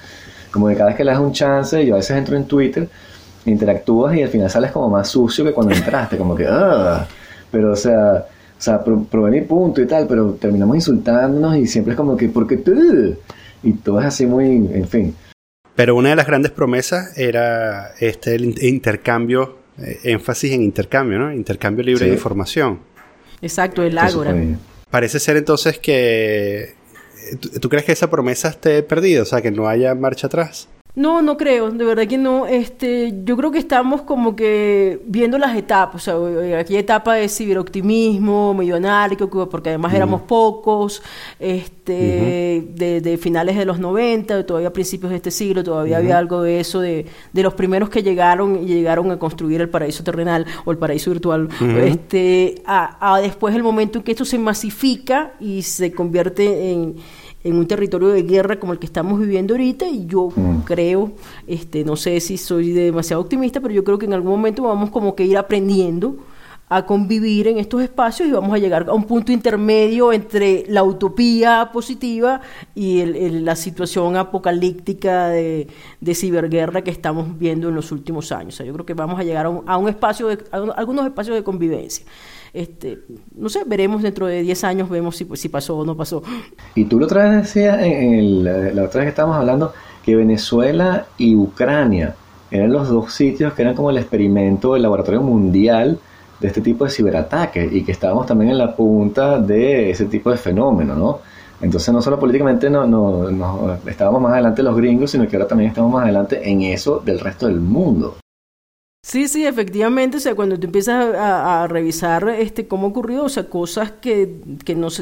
[0.49, 2.89] Como que cada vez que le das un chance, yo a veces entro en Twitter
[3.45, 7.07] interactúas y al final sales como más sucio que cuando entraste, como que, ah,
[7.51, 8.25] pero o sea,
[8.57, 12.29] o sea, probé mi punto y tal, pero terminamos insultándonos y siempre es como que,
[12.29, 13.17] ¿por qué tú?
[13.63, 15.15] Y todo es así muy, en fin.
[15.75, 21.33] Pero una de las grandes promesas era este el intercambio, eh, énfasis en intercambio, ¿no?
[21.33, 22.79] Intercambio libre de información.
[23.41, 24.35] Exacto, el ágora.
[24.89, 26.79] Parece ser entonces que
[27.61, 29.21] ¿Tú, crees que esa promesa esté perdida?
[29.21, 30.67] O sea, que no haya marcha atrás.
[30.95, 32.47] No, no creo, de verdad que no.
[32.47, 36.07] Este, yo creo que estamos como que viendo las etapas.
[36.07, 41.03] O sea, aquella etapa de ciberoptimismo, medio anárquico, porque además éramos pocos,
[41.39, 46.59] este, de, finales de los 90, todavía principios de este siglo, todavía había algo de
[46.59, 50.71] eso, de, de, los primeros que llegaron y llegaron a construir el paraíso terrenal o
[50.71, 51.49] el paraíso virtual.
[51.85, 56.95] este, a, a después el momento en que esto se masifica y se convierte en
[57.43, 60.61] en un territorio de guerra como el que estamos viviendo ahorita y yo mm.
[60.65, 61.11] creo,
[61.47, 64.89] este, no sé si soy demasiado optimista, pero yo creo que en algún momento vamos
[64.89, 66.17] como que ir aprendiendo
[66.69, 70.83] a convivir en estos espacios y vamos a llegar a un punto intermedio entre la
[70.83, 72.41] utopía positiva
[72.75, 75.67] y la situación apocalíptica de,
[76.13, 78.53] ciberguerra que estamos viendo en los últimos años.
[78.53, 81.35] O sea, yo creo que vamos a llegar a un, espacio, de, a algunos espacios
[81.35, 82.05] de convivencia.
[82.53, 82.99] Este,
[83.35, 86.23] no sé, veremos dentro de 10 años, vemos si, pasó o no pasó.
[86.75, 91.07] Y tú la otra vez decías, en, la otra vez que estábamos hablando, que Venezuela
[91.17, 92.15] y Ucrania
[92.51, 95.99] eran los dos sitios que eran como el experimento, el laboratorio mundial
[96.39, 100.31] de este tipo de ciberataques y que estábamos también en la punta de ese tipo
[100.31, 101.19] de fenómeno, ¿no?
[101.61, 105.47] Entonces no solo políticamente no, no, no, estábamos más adelante los gringos, sino que ahora
[105.47, 108.15] también estamos más adelante en eso del resto del mundo.
[109.09, 113.49] Sí, sí, efectivamente, o sea, cuando tú empiezas a, revisar este cómo ocurrió, o sea,
[113.49, 115.01] cosas que, que, no se,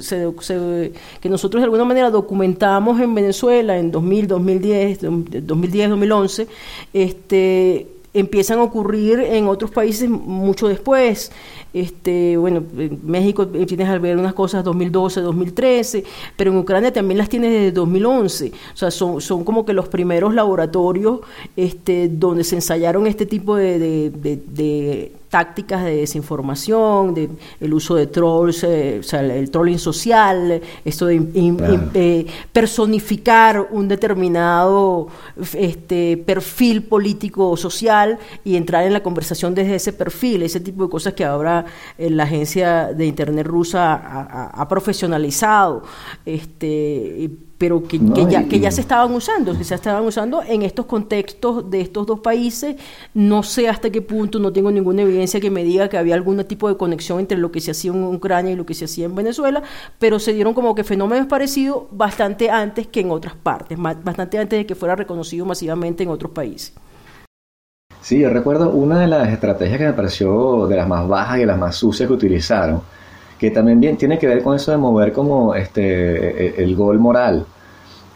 [1.19, 6.47] que nosotros de alguna manera documentamos en Venezuela en 2000, 2010, 2010, 2011,
[6.93, 11.31] este empiezan a ocurrir en otros países mucho después.
[11.73, 16.03] Este, bueno, en México tienes al ver unas cosas 2012, 2013,
[16.35, 18.51] pero en Ucrania también las tienes desde 2011.
[18.73, 21.19] O sea, son, son como que los primeros laboratorios
[21.55, 28.07] este, donde se ensayaron este tipo de, de tácticas de desinformación, de el uso de
[28.07, 31.21] trolls, eh, o sea, el, trolling social, esto de
[31.93, 35.07] eh, personificar un determinado
[35.53, 40.83] este, perfil político o social y entrar en la conversación desde ese perfil, ese tipo
[40.83, 41.65] de cosas que ahora
[41.97, 45.83] eh, la agencia de internet rusa ha, ha profesionalizado.
[46.25, 50.85] Este, pero que, ya, que ya se estaban usando, que se estaban usando en estos
[50.85, 52.75] contextos de estos dos países.
[53.13, 56.43] No sé hasta qué punto, no tengo ninguna evidencia que me diga que había algún
[56.45, 59.05] tipo de conexión entre lo que se hacía en Ucrania y lo que se hacía
[59.05, 59.63] en Venezuela,
[59.97, 64.59] pero se dieron como que fenómenos parecidos bastante antes que en otras partes, bastante antes
[64.59, 66.73] de que fuera reconocido masivamente en otros países.
[68.01, 71.39] Sí, yo recuerdo una de las estrategias que me pareció de las más bajas y
[71.41, 72.81] de las más sucias que utilizaron
[73.39, 76.99] que también bien, tiene que ver con eso de mover como este, e, el gol
[76.99, 77.45] moral.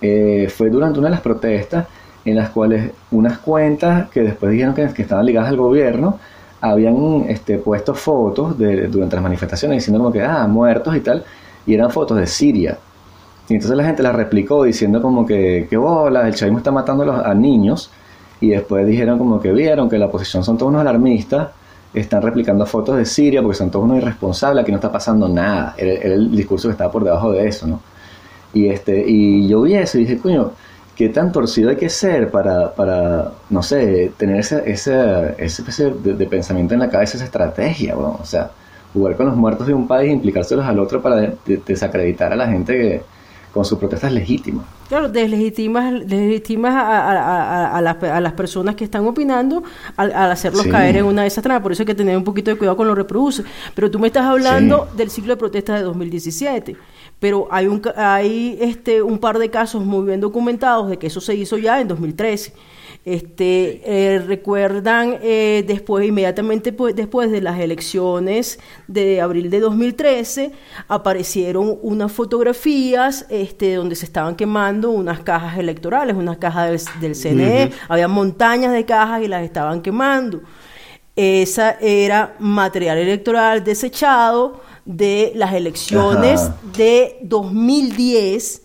[0.01, 1.87] Eh, fue durante una de las protestas
[2.25, 6.19] en las cuales unas cuentas que después dijeron que, estaban ligadas al gobierno
[6.59, 11.23] habían este, puesto fotos de, durante las manifestaciones diciendo como que, ah, muertos y tal,
[11.65, 12.77] y eran fotos de Siria.
[13.49, 17.11] Y entonces la gente las replicó diciendo como que, que bola, el chavismo está matando
[17.11, 17.89] a, a niños,
[18.39, 21.49] y después dijeron como que vieron que la oposición son todos unos alarmistas,
[21.93, 25.75] están replicando fotos de Siria porque son todos unos irresponsables, aquí no está pasando nada.
[25.77, 27.81] Era, el discurso que estaba por debajo de eso, ¿no?
[28.53, 30.51] Y, este, y yo vi eso y dije, coño,
[30.95, 36.25] ¿qué tan torcido hay que ser para, para no sé, tener ese, ese, ese de,
[36.27, 38.51] pensamiento en la cabeza, esa estrategia, bueno, o sea,
[38.93, 42.47] jugar con los muertos de un país e implicárselos al otro para desacreditar a la
[42.47, 43.01] gente que,
[43.53, 44.65] con sus protestas legítimas.
[44.87, 49.63] Claro, deslegitimas, deslegitimas a, a, las, a, las, personas que están opinando
[49.97, 51.61] al, hacerlos caer en una de esas tramas.
[51.61, 53.43] Por eso hay que tener un poquito de cuidado con lo reproduce.
[53.75, 56.77] Pero tú me estás hablando del ciclo de protestas de 2017.
[57.19, 61.21] Pero hay un, hay este, un par de casos muy bien documentados de que eso
[61.21, 62.53] se hizo ya en 2013.
[63.03, 70.51] Este, eh, recuerdan eh, después, inmediatamente después de las elecciones de abril de 2013,
[70.87, 77.71] aparecieron unas fotografías este, donde se estaban quemando unas cajas electorales, unas cajas del, CNE,
[77.89, 80.41] había montañas de cajas y las estaban quemando.
[81.15, 88.60] Esa era material electoral desechado de las elecciones de 2010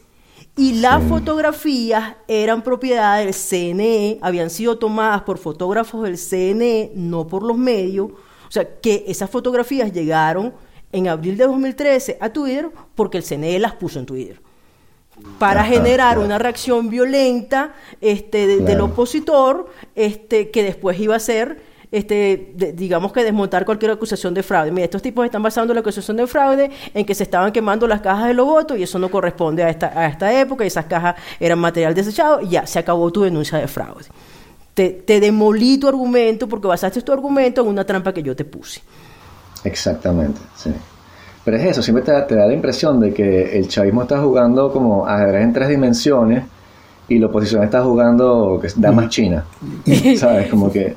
[0.59, 7.27] y las fotografías eran propiedad del CNE, habían sido tomadas por fotógrafos del CNE, no
[7.27, 8.11] por los medios.
[8.11, 10.55] O sea, que esas fotografías llegaron
[10.93, 14.41] en abril de 2013 a Twitter porque el CNE las puso en Twitter.
[15.39, 21.61] Para generar una reacción violenta este, del opositor este, que después iba a ser
[21.93, 24.71] este, digamos que desmontar cualquier acusación de fraude.
[24.71, 28.01] Mira, estos tipos están basando la acusación de fraude en que se estaban quemando las
[28.01, 30.87] cajas de los votos y eso no corresponde a esta, a esta época y esas
[30.87, 34.05] cajas eran material desechado y ya se acabó tu denuncia de fraude.
[34.75, 38.45] Te, te demolí tu argumento porque basaste tu argumento en una trampa que yo te
[38.45, 38.83] puse.
[39.65, 40.71] Exactamente, sí.
[41.45, 44.21] Pero es eso, siempre te da, te da la impresión de que el chavismo está
[44.21, 46.45] jugando como ajedrez en tres dimensiones
[47.09, 49.45] y la oposición está jugando que da más China.
[50.17, 50.51] ¿Sabes?
[50.51, 50.97] Como que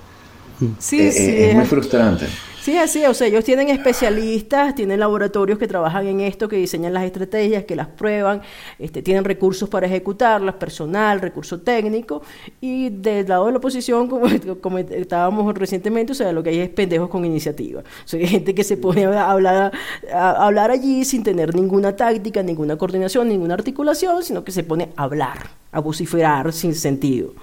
[0.79, 2.27] sí, eh, sí, es muy frustrante.
[2.61, 6.93] Sí, así, o sea, ellos tienen especialistas, tienen laboratorios que trabajan en esto, que diseñan
[6.93, 8.41] las estrategias, que las prueban,
[8.77, 12.21] este, tienen recursos para ejecutarlas, personal, recurso técnico,
[12.59, 14.27] y del lado de la oposición, como
[14.61, 17.79] comentábamos recientemente, o sea, lo que hay es pendejos con iniciativa.
[17.79, 19.71] O sea, hay gente que se pone a hablar,
[20.13, 24.89] a hablar allí sin tener ninguna táctica, ninguna coordinación, ninguna articulación, sino que se pone
[24.97, 27.33] a hablar, a vociferar sin sentido.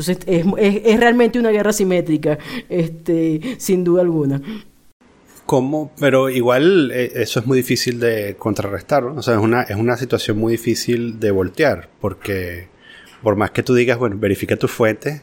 [0.00, 0.46] Entonces es,
[0.84, 2.38] es, realmente una guerra simétrica,
[2.70, 4.40] este, sin duda alguna.
[5.44, 5.92] ¿Cómo?
[6.00, 9.16] Pero igual eh, eso es muy difícil de contrarrestar, ¿no?
[9.16, 12.68] O sea, es una, es una situación muy difícil de voltear, porque
[13.22, 15.20] por más que tú digas, bueno, verifica tu fuente,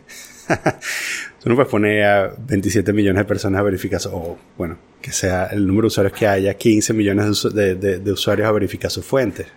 [1.42, 5.48] tú no puedes poner a 27 millones de personas a verificar, o bueno, que sea
[5.48, 9.48] el número de usuarios que haya, 15 millones de, de usuarios a verificar su fuente.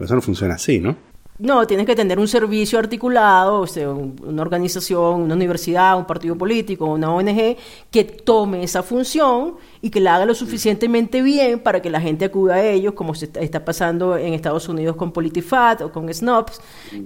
[0.00, 1.13] Eso no funciona así, ¿no?
[1.36, 6.38] No, tienes que tener un servicio articulado, o sea, una organización, una universidad, un partido
[6.38, 7.56] político, una ONG
[7.90, 12.26] que tome esa función y que la haga lo suficientemente bien para que la gente
[12.26, 16.60] acuda a ellos, como se está pasando en Estados Unidos con Politifat o con SNOPS,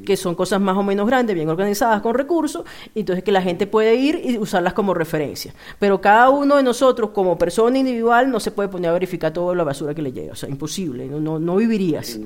[0.04, 2.64] que son cosas más o menos grandes, bien organizadas, con recursos,
[2.94, 5.54] y entonces que la gente puede ir y usarlas como referencia.
[5.78, 9.54] Pero cada uno de nosotros, como persona individual, no se puede poner a verificar toda
[9.54, 12.20] la basura que le llega, o sea, imposible, no, no, no vivirías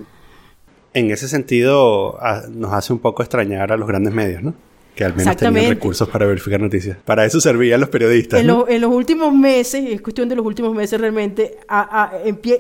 [0.95, 2.19] en ese sentido
[2.51, 4.55] nos hace un poco extrañar a los grandes medios, ¿no?
[4.95, 6.99] Que al menos tenían recursos para verificar noticias.
[7.07, 8.41] Para eso servían los periodistas.
[8.41, 11.57] En, en los últimos meses, es cuestión de los últimos meses realmente,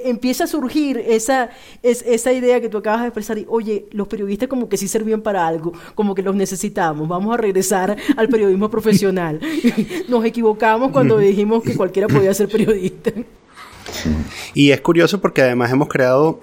[0.02, 1.50] empieza a surgir esa,
[1.82, 3.36] esa idea que tú acabas de expresar.
[3.36, 7.06] Y, Oye, los periodistas como que sí servían para algo, como que los necesitamos.
[7.06, 9.38] Vamos a regresar al periodismo profesional.
[10.08, 13.12] Nos equivocamos cuando dijimos que cualquiera podía ser periodista.
[14.54, 16.40] Y es curioso porque además hemos creado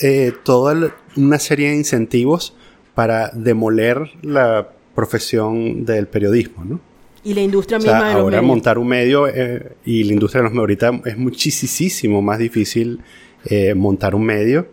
[0.00, 2.54] eh, toda una serie de incentivos
[2.94, 6.80] para demoler la profesión del periodismo, ¿no?
[7.24, 10.52] Y la industria misma de ahora montar un medio eh, y la industria de los
[10.52, 13.00] medios ahorita es muchísimo más difícil
[13.44, 14.68] eh, montar un medio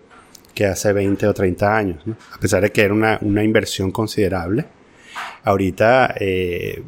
[0.54, 2.16] que hace 20 o 30 años, ¿no?
[2.34, 4.66] A pesar de que era una, una inversión considerable.
[5.44, 6.82] Ahorita eh,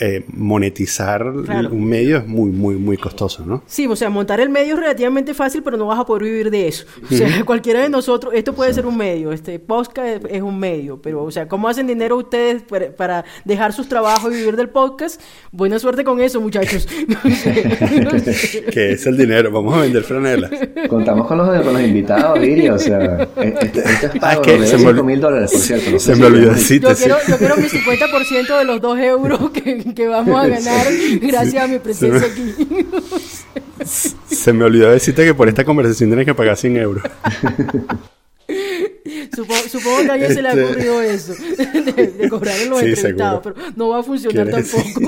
[0.00, 3.62] eh, monetizar un medio es muy, muy, muy costoso, ¿no?
[3.66, 6.50] Sí, o sea, montar el medio es relativamente fácil, pero no vas a poder vivir
[6.50, 6.86] de eso.
[7.10, 11.00] O sea, cualquiera de nosotros, esto puede ser un medio, este podcast es un medio,
[11.00, 12.62] pero, o sea, ¿cómo hacen dinero ustedes
[12.96, 15.20] para, dejar sus trabajos y vivir del podcast?
[15.52, 16.86] Buena suerte con eso, muchachos.
[18.70, 19.50] ¿Qué es el dinero?
[19.50, 20.50] Vamos a vender franelas.
[20.88, 25.02] Contamos con los, con los invitados, Iria, o sea, este, este es pago ah, se
[25.02, 25.98] mil dólares, por cierto.
[25.98, 26.88] se me olvidó decirte.
[26.88, 30.86] Yo, quiero, yo quiero mi 50% de los 2 euros que que, vamos a ganar
[31.20, 32.54] gracias a mi presencia aquí.
[34.26, 37.04] Se me olvidó decirte que por esta conversación tienes que pagar 100 euros.
[39.70, 43.40] Supongo, que a alguien se le ha este- ocurrido eso, de, cobrar en los entrevistados,
[43.42, 45.00] pero no va a funcionar tampoco.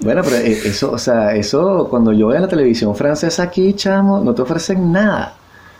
[0.00, 3.74] Bueno, pero eh, eso, o sea, eso cuando yo veo en la televisión francesa aquí,
[3.74, 5.34] chamo, no te ofrecen nada.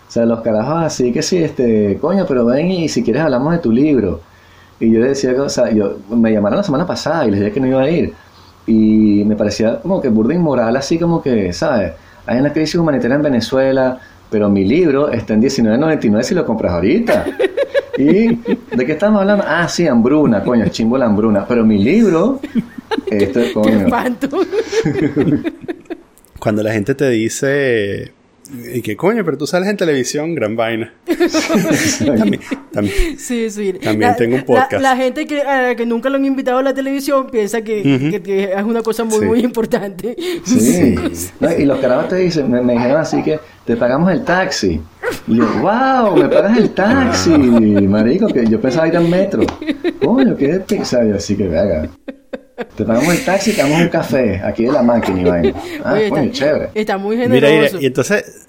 [0.06, 3.52] O sea, los carajos así que sí, este, coño, pero ven y si quieres hablamos
[3.52, 4.20] de tu libro.
[4.80, 7.52] Y yo le decía, o sea, yo, me llamaron la semana pasada y les dije
[7.52, 8.14] que no iba a ir.
[8.66, 11.92] Y me parecía como que burda inmoral, así como que, ¿sabes?
[12.26, 13.98] Hay una crisis humanitaria en Venezuela,
[14.30, 17.26] pero mi libro está en 19.99 si lo compras ahorita.
[17.98, 19.44] ¿Y de qué estamos hablando?
[19.46, 21.44] Ah, sí, hambruna, coño, chimbo la hambruna.
[21.46, 22.40] Pero mi libro,
[23.10, 23.86] esto es coño.
[26.38, 28.12] Cuando la gente te dice,
[28.74, 30.92] y qué coño, pero tú sales en televisión, gran vaina.
[31.98, 32.40] también,
[32.72, 33.72] también, sí, sí.
[33.74, 34.82] también tengo un podcast.
[34.82, 35.42] La, gente que,
[35.76, 39.26] que nunca lo han invitado a la televisión piensa que, que, es una cosa muy,
[39.26, 40.16] muy importante.
[40.44, 40.94] Sí.
[41.58, 44.80] y los carajos te dicen, me, dijeron así que te pagamos el taxi.
[45.26, 49.42] Y yo, wow, me pagas el taxi, marico, que yo pensaba ir al metro.
[50.04, 51.00] Coño, qué pizza.
[51.14, 51.88] así que, venga.
[52.76, 55.54] Te pagamos el taxi y te damos un café aquí de la máquina, Iván.
[55.84, 56.70] Ah, está, chévere.
[56.74, 57.76] Está muy generoso.
[57.76, 58.46] Mira, y entonces,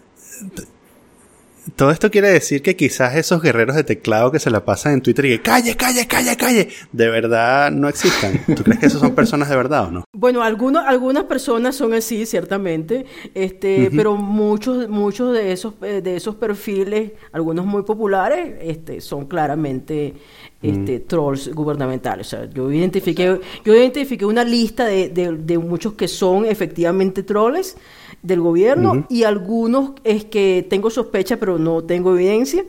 [1.75, 5.01] todo esto quiere decir que quizás esos guerreros de teclado que se la pasan en
[5.01, 8.39] Twitter y que calle, calle, calle, calle, de verdad no existan.
[8.55, 10.03] ¿Tú crees que esos son personas de verdad o no?
[10.13, 16.15] Bueno, algunos, algunas personas son así, ciertamente, este, pero muchos, muchos de esos, eh, de
[16.15, 20.13] esos perfiles, algunos muy populares, este, son claramente
[20.61, 22.27] este, trolls gubernamentales.
[22.27, 27.75] O sea, yo identifiqué, yo identifiqué una lista de, de, muchos que son efectivamente trolls
[28.21, 32.63] del gobierno y algunos es que tengo sospecha pero no tengo evidencia.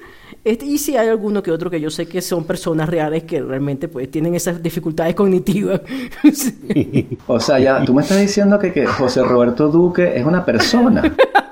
[0.44, 3.40] Este, y si hay alguno que otro que yo sé que son personas reales que
[3.40, 5.80] realmente pues tienen esas dificultades cognitivas.
[7.26, 11.14] O sea, ya tú me estás diciendo que, que José Roberto Duque es una persona.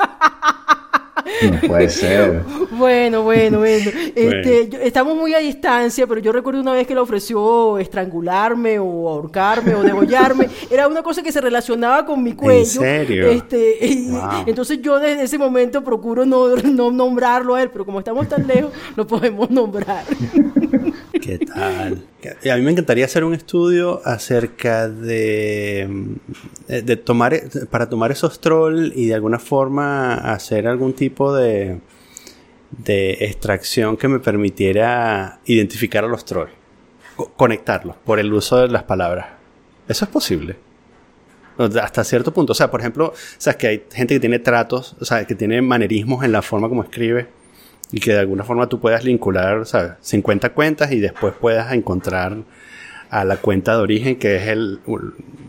[1.50, 2.42] No puede ser.
[2.70, 3.90] Bueno, bueno, bueno.
[4.14, 9.08] Este, estamos muy a distancia, pero yo recuerdo una vez que le ofreció estrangularme o
[9.08, 10.48] ahorcarme o degollarme.
[10.70, 12.82] Era una cosa que se relacionaba con mi cuello.
[12.82, 13.28] ¿En serio?
[13.28, 14.06] Este,
[14.46, 18.46] Entonces yo desde ese momento procuro no, no nombrarlo a él, pero como estamos tan
[18.46, 20.04] lejos, lo podemos nombrar.
[21.20, 22.02] ¿Qué tal?
[22.28, 25.88] A mí me encantaría hacer un estudio acerca de,
[26.68, 27.40] de tomar,
[27.70, 31.80] para tomar esos trolls y de alguna forma hacer algún tipo de,
[32.70, 36.52] de extracción que me permitiera identificar a los trolls,
[37.36, 39.26] conectarlos por el uso de las palabras.
[39.88, 40.56] ¿Eso es posible?
[41.82, 42.52] Hasta cierto punto.
[42.52, 45.60] O sea, por ejemplo, sabes que hay gente que tiene tratos, o sea, que tiene
[45.62, 47.39] manerismos en la forma como escribe
[47.92, 49.92] y que de alguna forma tú puedas vincular, ¿sabes?
[50.00, 52.36] 50 cuentas y después puedas encontrar
[53.10, 54.80] a la cuenta de origen que es el,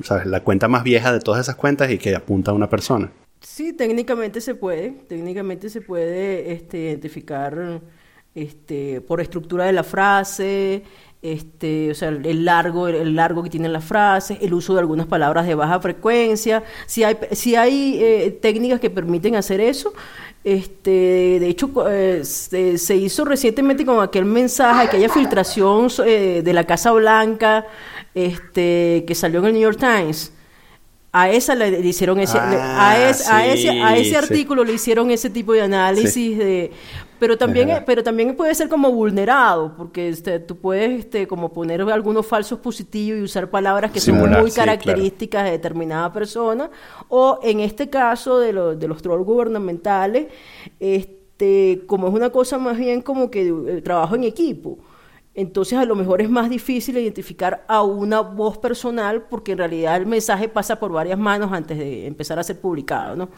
[0.04, 0.26] ¿sabes?
[0.26, 3.12] la cuenta más vieja de todas esas cuentas y que apunta a una persona.
[3.40, 7.82] Sí, técnicamente se puede, técnicamente se puede este, identificar
[8.36, 10.84] este, por estructura de la frase,
[11.22, 15.06] este, o sea, el largo, el largo que tienen las frases, el uso de algunas
[15.06, 16.64] palabras de baja frecuencia.
[16.88, 19.94] Si hay, si hay eh, técnicas que permiten hacer eso,
[20.44, 26.66] este, de hecho, eh, se, hizo recientemente con aquel mensaje, aquella filtración eh, de la
[26.66, 27.68] Casa Blanca,
[28.16, 30.34] este, que salió en el New York Times.
[31.14, 33.10] A esa le, hicieron ese, a, ah,
[33.46, 36.72] ese, a ese artículo le hicieron ese tipo de análisis de
[37.22, 41.80] pero también, pero también puede ser como vulnerado, porque este, tú puedes este, como poner
[41.84, 46.72] algunos falsos positivos y usar palabras que son muy características de determinada persona,
[47.10, 50.34] o en este caso de, de los trolls gubernamentales,
[50.80, 54.80] este, como es una cosa más bien como que eh, trabajo en equipo.
[55.36, 59.96] Entonces a lo mejor es más difícil identificar a una voz personal porque en realidad
[59.96, 63.30] el mensaje pasa por varias manos antes de empezar a ser publicado, ¿no?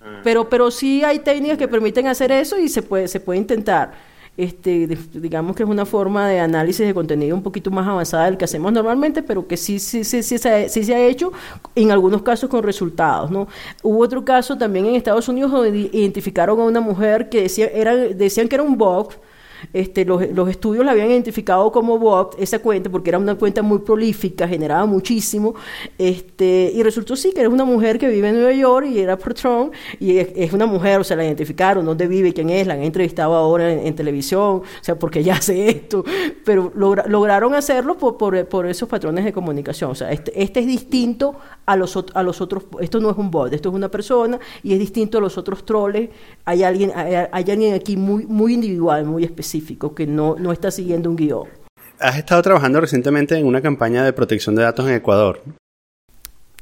[0.00, 0.20] Ah.
[0.24, 3.92] Pero, pero sí hay técnicas que permiten hacer eso y se puede, se puede intentar.
[4.36, 8.38] Este, digamos que es una forma de análisis de contenido un poquito más avanzada del
[8.38, 11.32] que hacemos normalmente, pero que sí, sí, sí, sí, se, ha hecho
[11.74, 13.30] en algunos casos con resultados.
[13.30, 13.48] ¿no?
[13.82, 17.94] Hubo otro caso también en Estados Unidos donde identificaron a una mujer que decía, era,
[17.94, 19.20] decían que era un bot,
[19.72, 23.62] este, los, los, estudios la habían identificado como bot, esa cuenta, porque era una cuenta
[23.62, 25.54] muy prolífica, generaba muchísimo,
[25.98, 29.16] este, y resultó sí que era una mujer que vive en Nueva York y era
[29.16, 32.74] por Trump, y es, una mujer, o sea, la identificaron, dónde vive, quién es, la
[32.74, 36.04] han entrevistado ahora en, televisión, o sea, porque ya hace esto,
[36.44, 40.66] pero lograron hacerlo por, por, por, esos patrones de comunicación, o sea, este, este es
[40.66, 41.36] distinto
[41.66, 44.72] a los, a los otros, esto no es un bot, esto es una persona, y
[44.72, 46.10] es distinto a los otros troles,
[46.44, 49.49] hay alguien, hay, hay alguien aquí muy, muy individual, muy específico
[49.94, 51.48] que no, no está siguiendo un guion.
[51.98, 55.42] Has estado trabajando recientemente en una campaña de protección de datos en Ecuador.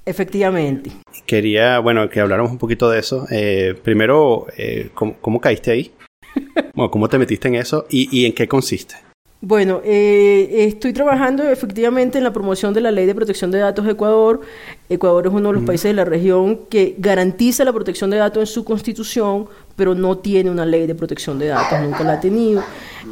[0.05, 0.91] Efectivamente.
[1.27, 3.27] Quería, bueno, que habláramos un poquito de eso.
[3.31, 5.93] Eh, primero, eh, ¿cómo, caíste ahí?
[6.75, 8.97] ¿Cómo te metiste en eso y, y en qué consiste?
[9.41, 13.85] Bueno, eh, estoy trabajando efectivamente en la promoción de la Ley de Protección de Datos
[13.85, 14.41] de Ecuador.
[14.89, 18.41] Ecuador es uno de los países de la región que garantiza la protección de datos
[18.41, 19.47] en su constitución,
[19.79, 22.65] pero no tiene una ley de protección de datos, nunca la ha tenido.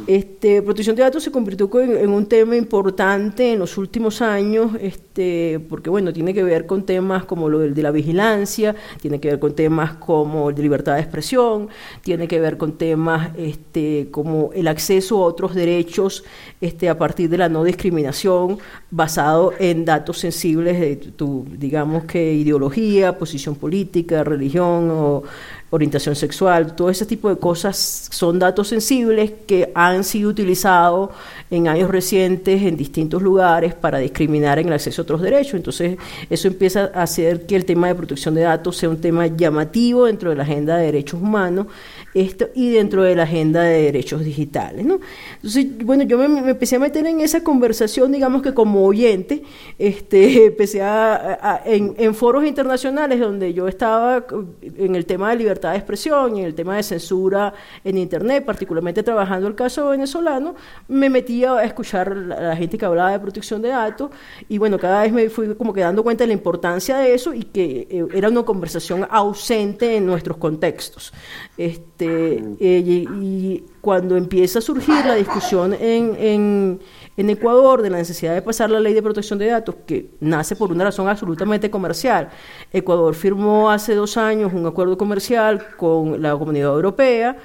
[0.05, 5.61] Este, protección de datos se convirtió en, un tema importante en los últimos años, este,
[5.69, 9.39] porque bueno, tiene que ver con temas como lo de la vigilancia, tiene que ver
[9.39, 11.69] con temas como el de libertad de expresión,
[12.01, 16.25] tiene que ver con temas este, como el acceso a otros derechos
[16.59, 18.59] este, a partir de la no discriminación
[18.91, 25.23] basado en datos sensibles de tu, digamos que ideología, posición política, religión o
[25.69, 31.09] orientación sexual, todo ese tipo de cosas son datos sensibles que han sido utilizados
[31.51, 35.55] en años recientes en distintos lugares para discriminar en el acceso a otros derechos.
[35.55, 35.97] Entonces,
[36.29, 40.05] eso empieza a hacer que el tema de protección de datos sea un tema llamativo
[40.05, 41.67] dentro de la agenda de derechos humanos
[42.13, 44.85] esto, y dentro de la agenda de derechos digitales.
[44.85, 44.99] ¿no?
[45.35, 49.43] Entonces, bueno, yo me, empecé a meter en esa conversación, digamos que como oyente,
[49.77, 54.25] este, empecé a, en, en foros internacionales donde yo estaba
[54.61, 57.53] en el tema de libertad de expresión y el tema de censura
[57.83, 60.55] en Internet, particularmente trabajando el caso venezolano,
[60.87, 64.11] me metía a escuchar a la gente que hablaba de protección de datos
[64.49, 67.33] y bueno, cada vez me fui como que dando cuenta de la importancia de eso
[67.33, 71.13] y que eh, era una conversación ausente en nuestros contextos.
[71.57, 76.79] Este, eh, y cuando empieza a surgir la discusión en en
[77.17, 80.71] Ecuador de la necesidad de pasar la ley de protección de datos, que nace por
[80.71, 82.29] una razón absolutamente comercial.
[82.71, 87.37] Ecuador firmó hace dos años un acuerdo comercial con la Comunidad Europea,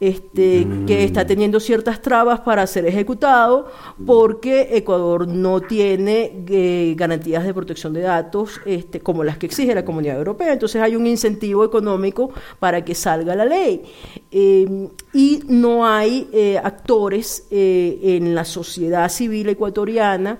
[0.00, 3.70] este, que está teniendo ciertas trabas para ser ejecutado
[4.06, 9.74] porque Ecuador no tiene eh, garantías de protección de datos este, como las que exige
[9.74, 10.52] la Comunidad Europea.
[10.52, 13.82] Entonces hay un incentivo económico para que salga la ley.
[14.30, 20.38] Eh, y no hay eh, actores en la sociedad civil ecuatoriana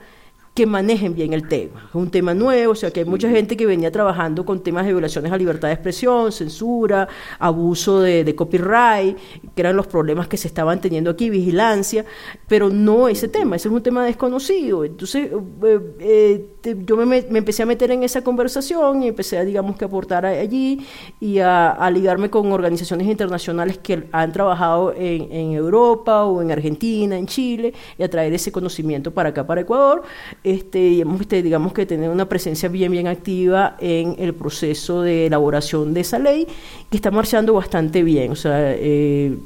[0.54, 1.86] que manejen bien el tema.
[1.88, 4.84] Es un tema nuevo, o sea que hay mucha gente que venía trabajando con temas
[4.84, 9.16] de violaciones a libertad de expresión, censura, abuso de, copyright,
[9.54, 12.04] que eran los problemas que se estaban teniendo aquí, vigilancia,
[12.48, 14.84] pero no ese tema, ese es un tema desconocido.
[14.84, 15.30] Entonces,
[15.62, 19.84] eh, eh, yo me, empecé a meter en esa conversación y empecé a, digamos, que
[19.84, 20.84] aportar allí
[21.20, 27.16] y a, ligarme con organizaciones internacionales que han trabajado en, en Europa o en Argentina,
[27.16, 30.02] en Chile, y a traer ese conocimiento para acá, para Ecuador
[30.42, 35.92] este, este, digamos que tener una presencia bien, bien activa en el proceso de elaboración
[35.92, 36.46] de esa ley,
[36.90, 38.32] que está marchando bastante bien.
[38.32, 39.36] O sea, eh,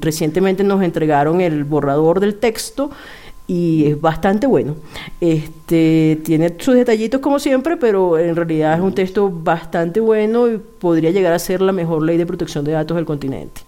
[0.00, 2.90] recientemente nos entregaron el borrador del texto
[3.46, 4.76] y es bastante bueno.
[5.20, 10.58] Este tiene sus detallitos como siempre, pero en realidad es un texto bastante bueno y
[10.58, 13.62] podría llegar a ser la mejor ley de protección de datos del continente.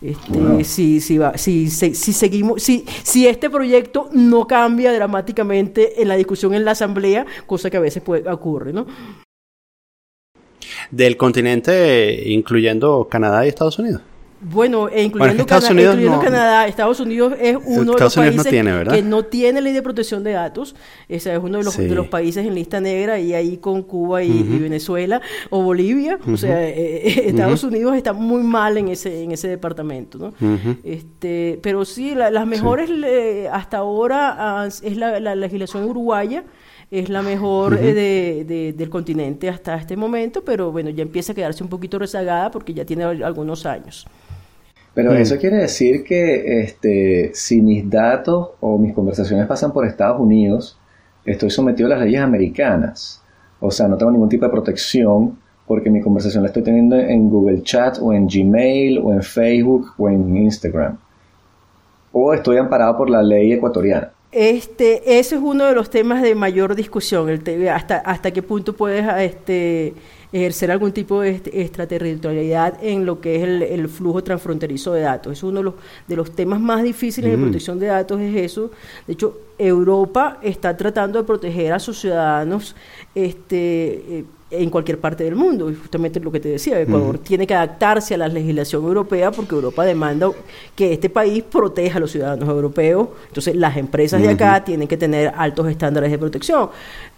[0.00, 6.08] Este, si, si, va, si, si, seguimos, si, si este proyecto no cambia dramáticamente en
[6.08, 8.86] la discusión en la asamblea, cosa que a veces puede, ocurre, ¿no?
[10.90, 14.02] Del continente, incluyendo Canadá y Estados Unidos.
[14.40, 19.24] Bueno, e incluyendo, Estados Unidos Canadá, Estados Unidos es uno de los países que no
[19.24, 20.76] tiene ley de protección de datos.
[21.08, 24.22] Ese es uno de los, de los países en lista negra y ahí con Cuba
[24.22, 25.20] y, Venezuela
[25.50, 26.18] o Bolivia.
[26.30, 30.34] O sea, eh, eh, Estados Unidos está muy mal en ese en ese departamento, ¿no?
[30.84, 32.90] este, pero sí, las mejores
[33.50, 36.44] hasta ahora ah, es la, la legislación uruguaya
[36.90, 41.34] es la mejor eh, de, del continente hasta este momento, pero bueno, ya empieza a
[41.34, 44.06] quedarse un poquito rezagada porque ya tiene algunos años.
[44.96, 45.16] Pero mm.
[45.16, 50.78] eso quiere decir que este, si mis datos o mis conversaciones pasan por Estados Unidos,
[51.26, 53.22] estoy sometido a las leyes americanas.
[53.60, 57.28] O sea, no tengo ningún tipo de protección porque mi conversación la estoy teniendo en
[57.28, 60.96] Google Chat o en Gmail o en Facebook o en Instagram.
[62.12, 64.12] O estoy amparado por la ley ecuatoriana.
[64.38, 68.74] Este, ese es uno de los temas de mayor discusión, el hasta, hasta qué punto
[68.74, 69.94] puedes este,
[70.30, 75.32] ejercer algún tipo de extraterritorialidad en lo que es el, flujo transfronterizo de datos.
[75.32, 75.74] Es uno de los,
[76.06, 78.70] de los temas más difíciles de protección de datos, es eso.
[79.06, 82.76] De hecho, Europa está tratando de proteger a sus ciudadanos
[83.14, 84.24] este, eh,
[84.62, 85.70] en cualquier parte del mundo.
[85.70, 89.54] Y justamente lo que te decía, Ecuador tiene que adaptarse a la legislación europea porque
[89.54, 90.30] Europa demanda
[90.74, 93.08] que este país proteja a los ciudadanos europeos.
[93.28, 96.70] Entonces, las empresas de acá tienen que tener altos estándares de protección.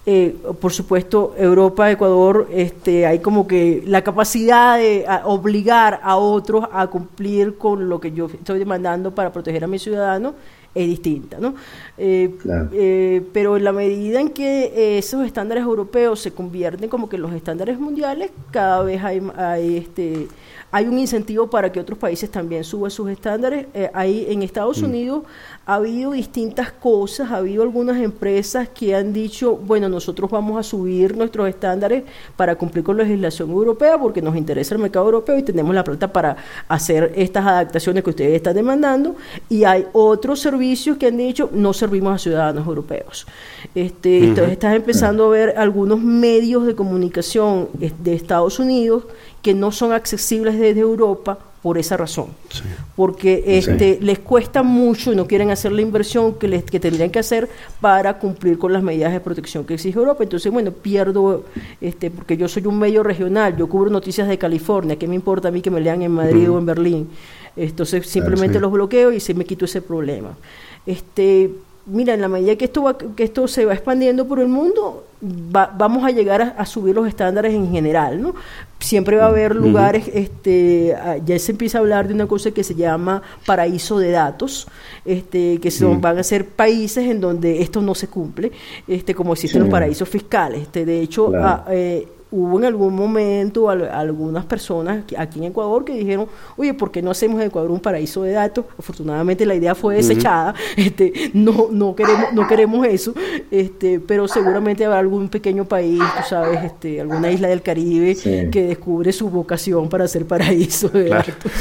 [0.06, 6.64] Eh, por supuesto, Europa, Ecuador, este, hay como que la capacidad de obligar a otros
[6.72, 10.34] a cumplir con lo que yo estoy demandando para proteger a mis ciudadanos
[10.74, 11.54] es distinta, ¿no?
[11.96, 12.34] Eh,
[12.72, 17.32] eh, pero en la medida en que esos estándares europeos se convierten como que los
[17.32, 20.28] estándares mundiales, cada vez hay, hay este
[20.70, 23.66] hay un incentivo para que otros países también suban sus estándares.
[23.72, 24.84] Eh, ahí en Estados mm.
[24.84, 25.22] Unidos
[25.68, 30.62] ha habido distintas cosas, ha habido algunas empresas que han dicho, bueno, nosotros vamos a
[30.62, 32.04] subir nuestros estándares
[32.36, 35.84] para cumplir con la legislación europea porque nos interesa el mercado europeo y tenemos la
[35.84, 36.38] plata para
[36.68, 39.16] hacer estas adaptaciones que ustedes están demandando.
[39.50, 43.26] Y hay otros servicios que han dicho, no servimos a ciudadanos europeos.
[43.74, 49.04] Este, Entonces estás empezando a ver algunos medios de comunicación de Estados Unidos
[49.42, 52.28] que no son accesibles desde Europa por esa razón.
[52.94, 57.10] Porque este, les cuesta mucho y no quieren hacer la inversión que, les, que tendrían
[57.10, 57.48] que hacer
[57.80, 60.22] para cumplir con las medidas de protección que exige Europa.
[60.22, 61.44] Entonces, bueno, pierdo,
[61.80, 65.48] este, porque yo soy un medio regional, yo cubro noticias de California, ¿qué me importa
[65.48, 67.08] a mí que me lean en Madrid o en Berlín?
[67.56, 70.36] Entonces, simplemente los bloqueo y se me quito ese problema.
[70.86, 71.50] Este,
[71.86, 76.04] mira, en la medida que esto, que esto se va expandiendo por el mundo, vamos
[76.04, 78.34] a llegar a, subir los estándares en general, ¿no?
[78.78, 82.52] Siempre va a haber lugares, este, ah, ya se empieza a hablar de una cosa
[82.52, 84.68] que se llama paraíso de datos,
[85.04, 88.52] este, que son, van a ser países en donde esto no se cumple,
[88.86, 90.62] este, como existen los paraísos fiscales.
[90.62, 95.94] Este, de hecho, ah, eh, hubo en algún momento algunas personas aquí en Ecuador que
[95.94, 96.26] dijeron,
[96.56, 98.66] oye, ¿por qué no hacemos de Ecuador un paraíso de datos?
[98.78, 103.14] Afortunadamente la idea fue desechada, este, no, no, queremos, no queremos eso,
[103.50, 108.16] este, pero seguramente habrá algún pequeño país, tú sabes, este, alguna isla del Caribe
[108.50, 111.52] que descubre su vocación para ser paraíso de datos.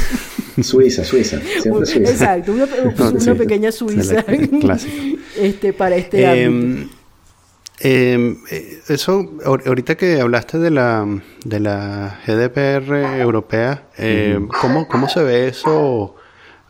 [0.62, 2.10] Suiza, Suiza, siempre Suiza.
[2.10, 4.24] Exacto, una, pequeña Suiza.
[5.38, 6.88] Este, para este em,
[7.80, 8.36] eh,
[8.88, 11.06] eso, ahorita que hablaste de la,
[11.44, 16.16] de la GDPR europea, eh, ¿cómo, se ve eso?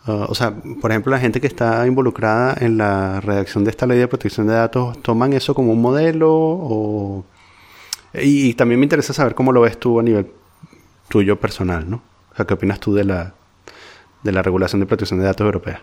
[0.07, 3.87] Uh, o sea, por ejemplo, la gente que está involucrada en la redacción de esta
[3.87, 6.31] ley de protección de datos, ¿toman eso como un modelo?
[6.31, 7.25] O...
[8.15, 10.31] Y, también me interesa saber cómo lo ves tú a nivel
[11.09, 12.03] tuyo personal, ¿no?
[12.33, 13.35] O sea, ¿qué opinas tú de la,
[14.23, 15.83] de la regulación de protección de datos europea?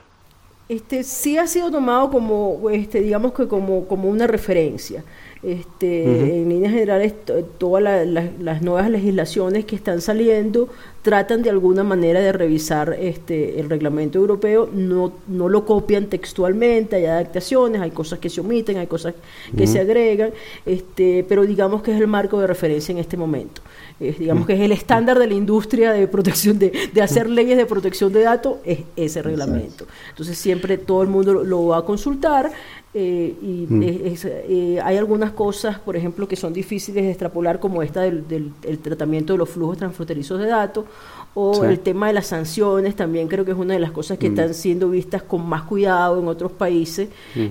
[0.67, 5.03] Este, sí ha sido tomado como, este, digamos que como, como una referencia.
[5.45, 7.13] Este, En líneas generales,
[7.59, 10.69] todas las nuevas legislaciones que están saliendo
[11.03, 16.95] tratan de alguna manera de revisar este, el reglamento europeo, no, no lo copian textualmente,
[16.95, 19.13] hay adaptaciones, hay cosas que se omiten, hay cosas
[19.55, 20.31] que se agregan,
[20.65, 23.61] este, pero digamos que es el marco de referencia en este momento.
[23.99, 27.67] digamos que es el estándar de la industria de protección, de, de hacer leyes de
[27.67, 29.85] protección de datos, es ese reglamento.
[30.09, 32.51] Entonces siempre todo el mundo lo va a consultar,
[32.97, 33.83] eh, y mm.
[33.83, 38.79] eh, hay algunas cosas, por ejemplo, que son difíciles de extrapolar, como esta del, del
[38.79, 40.85] tratamiento de los flujos transfronterizos de datos,
[41.37, 44.29] o el tema de las sanciones, también creo que es una de las cosas que
[44.29, 44.33] mm.
[44.33, 47.09] están siendo vistas con más cuidado en otros países,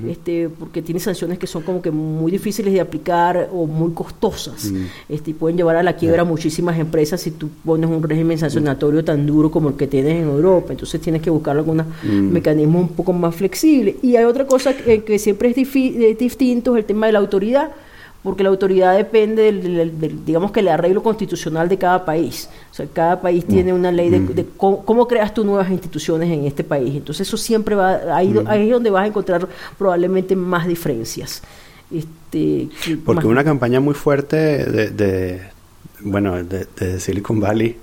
[0.08, 4.72] este, porque tiene sanciones que son como que muy difíciles de aplicar o muy costosas,
[4.72, 4.84] mm.
[5.10, 9.04] este, y pueden llevar a la quiebra muchísimas empresas si tú pones un régimen sancionatorio
[9.04, 12.96] tan duro como el que tienes en Europa, entonces tienes que buscar algunos mecanismos un
[12.96, 13.96] poco más flexibles.
[14.02, 17.18] Y hay otra cosa que, que siempre es, es distinto, es el tema de la
[17.18, 17.70] autoridad
[18.24, 22.48] porque la autoridad depende del, digamos que el arreglo constitucional de cada país.
[22.72, 24.46] O sea, cada país tiene una ley de, mm.
[24.56, 26.96] cómo, creas tú nuevas instituciones en este país.
[26.96, 28.48] Entonces eso siempre va, ahí, mm.
[28.48, 29.46] ahí es donde vas a encontrar
[29.76, 31.42] probablemente más diferencias.
[31.92, 32.70] Este,
[33.04, 35.42] porque una campaña muy fuerte de,
[36.00, 37.76] bueno, de, Silicon Valley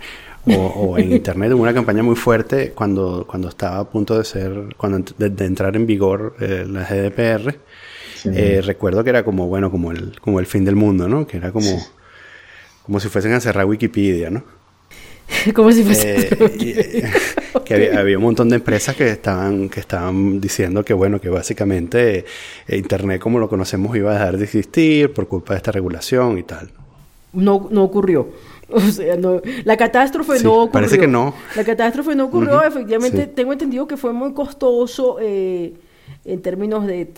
[0.47, 5.13] o, en internet una campaña muy fuerte cuando cuando estaba a punto de ser cuando
[5.19, 7.59] de, entrar en vigor eh, la GDPR
[8.26, 11.26] eh, recuerdo que era como, bueno, como el, como el fin del mundo, ¿no?
[11.26, 11.82] Que era como,
[12.84, 14.43] como si fuesen a cerrar Wikipedia, ¿no?
[15.53, 17.11] como si fuese eh,
[17.65, 22.26] que había, un montón de empresas que estaban que estaban diciendo que bueno que básicamente
[22.67, 26.38] eh, internet como lo conocemos iba a dejar de existir por culpa de esta regulación
[26.38, 26.69] y tal
[27.34, 28.28] no no ocurrió
[28.72, 30.72] o sea, no, la catástrofe no ocurrió.
[30.72, 31.34] Parece que no.
[31.57, 32.63] La catástrofe no ocurrió.
[32.63, 35.74] Efectivamente, tengo entendido que fue muy costoso eh,
[36.24, 37.12] en términos de,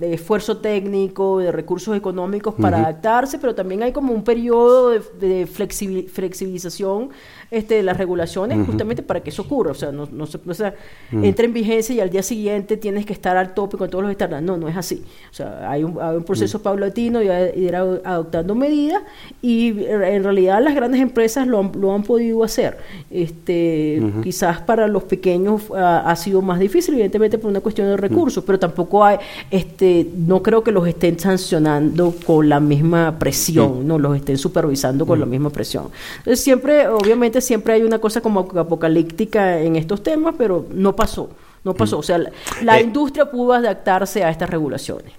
[0.00, 5.46] esfuerzo técnico, de recursos económicos para adaptarse, pero también hay como un periodo de, de
[5.46, 7.10] flexibilización
[7.50, 9.72] este, de las regulaciones justamente para que eso ocurra.
[9.72, 10.74] O sea, no, no, o sea,
[11.10, 14.10] entra en vigencia y al día siguiente tienes que estar al tope con todos los
[14.12, 14.46] estándares.
[14.46, 15.02] No, no es así.
[15.30, 19.02] O sea, hay un, hay un proceso paulatino de ir adoptando medidas
[19.42, 22.78] y en realidad las grandes empresas lo han, lo han podido hacer.
[23.10, 27.96] Este, Quizás para los pequeños ah, ha sido más difícil, evidentemente por una cuestión de
[27.96, 29.18] recursos, pero tampoco hay,
[29.50, 35.06] este, no creo que los estén sancionando con la misma presión, no los estén supervisando
[35.06, 35.88] con la misma presión.
[36.18, 41.30] Entonces siempre, obviamente, siempre hay una cosa como apocalíptica en estos temas, pero no pasó,
[41.64, 41.98] no pasó.
[41.98, 42.18] O sea,
[42.62, 45.12] la, eh, industria pudo adaptarse a estas regulaciones.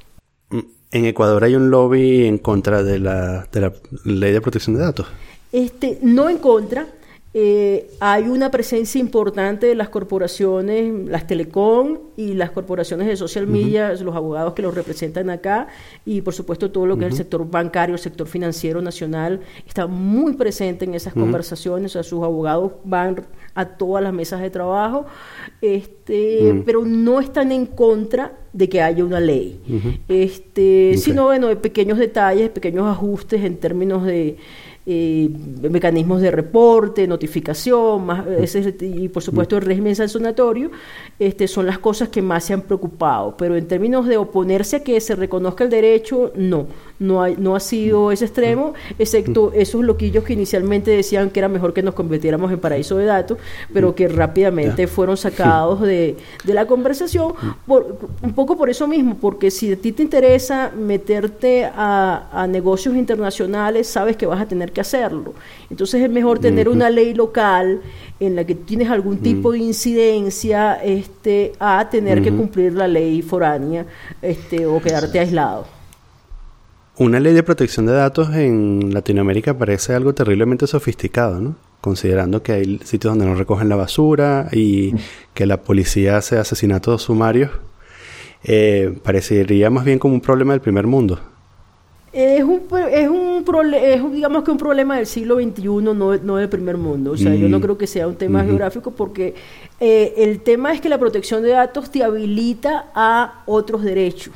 [0.50, 0.60] Mm,
[0.92, 4.82] en Ecuador hay un lobby en contra de la, de la ley de protección de
[4.82, 5.08] datos.
[5.52, 6.88] Este, no en contra,
[7.34, 13.48] eh, hay una presencia importante de las corporaciones, las telecom y las corporaciones de social
[13.48, 15.68] media, los abogados que los representan acá
[16.06, 19.88] y por supuesto todo lo que es el sector bancario, el sector financiero nacional, está
[19.88, 23.26] muy presente en esas conversaciones, o sea, sus abogados van
[23.56, 25.06] a todas las mesas de trabajo,
[25.62, 29.62] este, pero no están en contra de que haya una ley,
[30.10, 34.36] este, sino bueno, de pequeños detalles, pequeños ajustes en términos de
[34.86, 35.30] eh,
[35.70, 38.08] mecanismos de reporte, notificación,
[38.80, 40.72] y por supuesto el régimen sancionatorio,
[41.20, 43.36] este, son las cosas que más se han preocupado.
[43.38, 46.68] Pero en términos de oponerse a que se reconozca el derecho, no
[47.02, 51.74] no, no ha sido ese extremo, excepto esos loquillos que inicialmente decían que era mejor
[51.74, 53.39] que nos convirtiéramos en paraíso de datos,
[53.74, 57.34] pero que rápidamente fueron sacados de, la conversación,
[57.68, 63.88] un poco por eso mismo, porque si a ti te interesa meterte a, negocios internacionales,
[63.88, 65.34] sabes que vas a tener que hacerlo.
[65.70, 67.82] Entonces es mejor tener una ley local
[68.20, 73.24] en la que tienes algún tipo de incidencia este, a tener que cumplir la ley
[73.24, 73.86] foránea
[74.22, 75.81] este, o quedarte aislado.
[76.98, 81.56] Una ley de protección de datos en Latinoamérica parece algo terriblemente sofisticado, ¿no?
[81.80, 84.94] Considerando que hay sitios donde no recogen la basura y
[85.34, 87.50] que la policía hace asesinatos sumarios,
[88.44, 91.20] eh, parecería más bien como un problema del primer mundo.
[92.12, 96.50] Es un, es un es digamos que un problema del siglo XXI, no, no del
[96.50, 97.12] primer mundo.
[97.12, 97.62] O sea, yo no mm.
[97.62, 99.34] creo que sea un tema geográfico porque
[99.80, 104.34] eh, el tema es que la protección de datos te habilita a otros derechos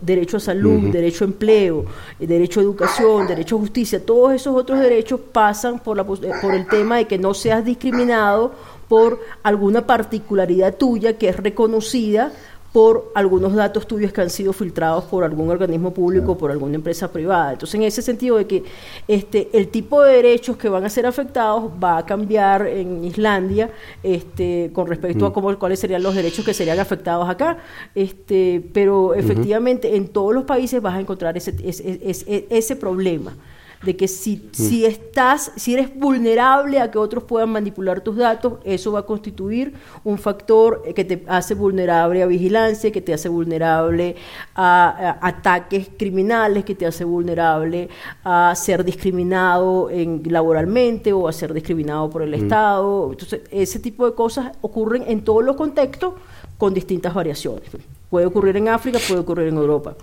[0.00, 1.84] derecho a salud, derecho a empleo,
[2.18, 6.66] derecho a educación, derecho a justicia, todos esos otros derechos pasan por, la, por el
[6.66, 8.52] tema de que no seas discriminado
[8.88, 12.32] por alguna particularidad tuya que es reconocida
[12.72, 16.76] por algunos datos tuyos que han sido filtrados por algún organismo público o por alguna
[16.76, 17.52] empresa privada.
[17.52, 18.62] Entonces, en ese sentido de que
[19.08, 23.70] este, el tipo de derechos que van a ser afectados va a cambiar en Islandia
[24.02, 25.32] este, con respecto a mm.
[25.32, 27.58] cómo, cuáles serían los derechos que serían afectados acá.
[27.94, 33.34] Este, pero efectivamente en todos los países vas a encontrar ese, ese, ese problema
[33.82, 34.48] de que si, mm.
[34.52, 39.02] si estás, si eres vulnerable a que otros puedan manipular tus datos, eso va a
[39.06, 39.74] constituir
[40.04, 44.16] un factor que te hace vulnerable a vigilancia, que te hace vulnerable
[44.54, 47.88] a, ataques criminales, que te hace vulnerable
[48.22, 52.42] a ser discriminado en, laboralmente o a ser discriminado por el mm.
[52.42, 53.10] Estado.
[53.12, 56.14] Entonces, ese tipo de cosas ocurren en todos los contextos
[56.58, 57.70] con distintas variaciones.
[58.10, 59.96] Puede ocurrir en África, puede ocurrir en Europa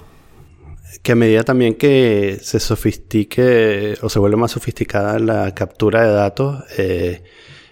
[1.02, 6.14] que a medida también que se sofistique o se vuelve más sofisticada la captura de
[6.14, 7.24] datos, eh,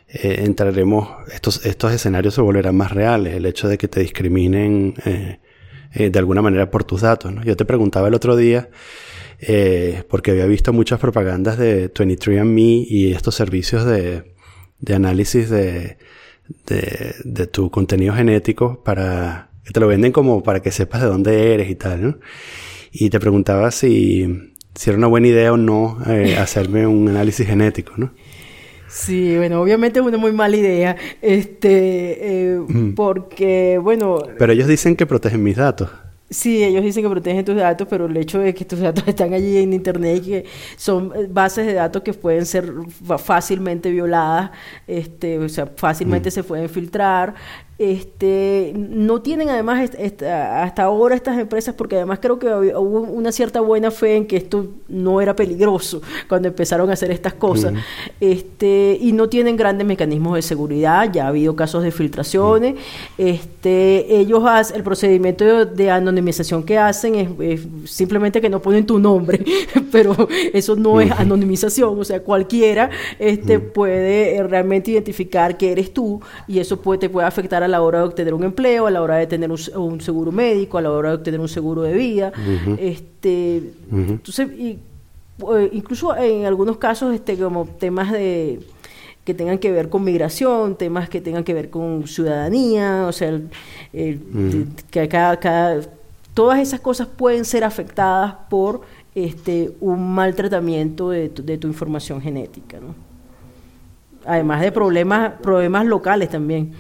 [0.08, 4.96] eh, entraremos, estos, estos escenarios se volverán más reales, el hecho de que te discriminen
[5.06, 5.40] eh,
[6.10, 7.34] de alguna manera por tus datos.
[7.34, 7.44] ¿no?
[7.44, 8.70] Yo te preguntaba el otro día,
[10.10, 14.34] porque había visto muchas propagandas de 23andMe y estos servicios de,
[14.80, 15.98] de análisis de,
[16.66, 21.08] de, de tu contenido genético para que te lo venden como para que sepas de
[21.08, 22.18] dónde eres y tal, ¿no?
[22.98, 27.46] Y te preguntaba si, si era una buena idea o no eh, hacerme un análisis
[27.46, 28.12] genético, ¿no?
[28.88, 32.60] Sí, bueno, obviamente es una muy mala idea, este, eh,
[32.96, 34.20] porque, bueno...
[34.38, 35.90] Pero ellos dicen que protegen mis datos.
[36.30, 39.34] Sí, ellos dicen que protegen tus datos, pero el hecho de que tus datos están
[39.34, 40.46] allí en Internet y que
[40.78, 42.72] son eh, bases de datos que pueden ser
[43.20, 44.52] fácilmente violadas,
[44.88, 47.36] este, o sea, fácilmente se pueden filtrar,
[47.78, 49.92] este, no tienen además
[50.24, 54.38] hasta ahora estas empresas, porque además creo que hubo una cierta buena fe en que
[54.38, 57.74] esto no era peligroso cuando empezaron a hacer estas cosas,
[58.22, 62.76] este, y no tienen grandes mecanismos de seguridad, ya ha habido casos de filtraciones,
[63.18, 69.00] este, ellos hacen, el procedimiento de, anonimización que hacen es, simplemente que no ponen tu
[69.00, 69.44] nombre,
[69.92, 70.16] pero
[70.54, 76.60] eso no es anonimización, o sea, cualquiera este, puede realmente identificar que eres tú y
[76.60, 79.18] eso puede, te puede afectar a la hora de obtener un empleo, a la hora
[79.18, 82.32] de tener un, seguro médico, a la hora de obtener un seguro de vida.
[82.78, 84.80] este, Entonces, y,
[85.40, 88.60] eh, incluso en algunos casos, este, como temas de
[89.26, 93.42] que tengan que ver con migración, temas que tengan que ver con ciudadanía, o sea,
[93.92, 95.82] que cada,
[96.36, 98.82] todas esas cosas pueden ser afectadas por
[99.16, 102.94] este, un mal tratamiento de tu, de tu información genética, ¿no?
[104.28, 106.74] Además de problemas, problemas locales también.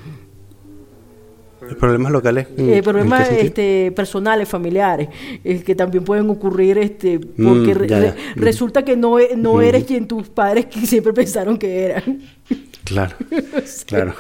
[1.80, 2.48] Problemas locales.
[2.58, 5.10] Eh, problemas este, personales, familiares,
[5.44, 10.30] que también pueden ocurrir este, porque mm, resulta que no, e, no eres quien tus
[10.30, 12.22] padres que siempre pensaron que eran.
[12.84, 13.16] Claro,
[13.88, 14.14] claro.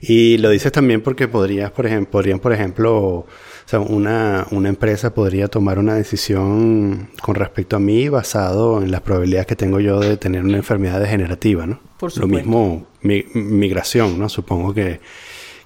[0.00, 3.26] Y lo dices también porque podrías, por ejemplo, podrían, por ejemplo, o
[3.66, 9.02] sea, una, una empresa podría tomar una decisión con respecto a mí basado en las
[9.02, 11.80] probabilidades que tengo yo de tener una enfermedad degenerativa, ¿no?
[11.98, 14.28] Por Lo mismo migración, ¿no?
[14.28, 15.00] Supongo que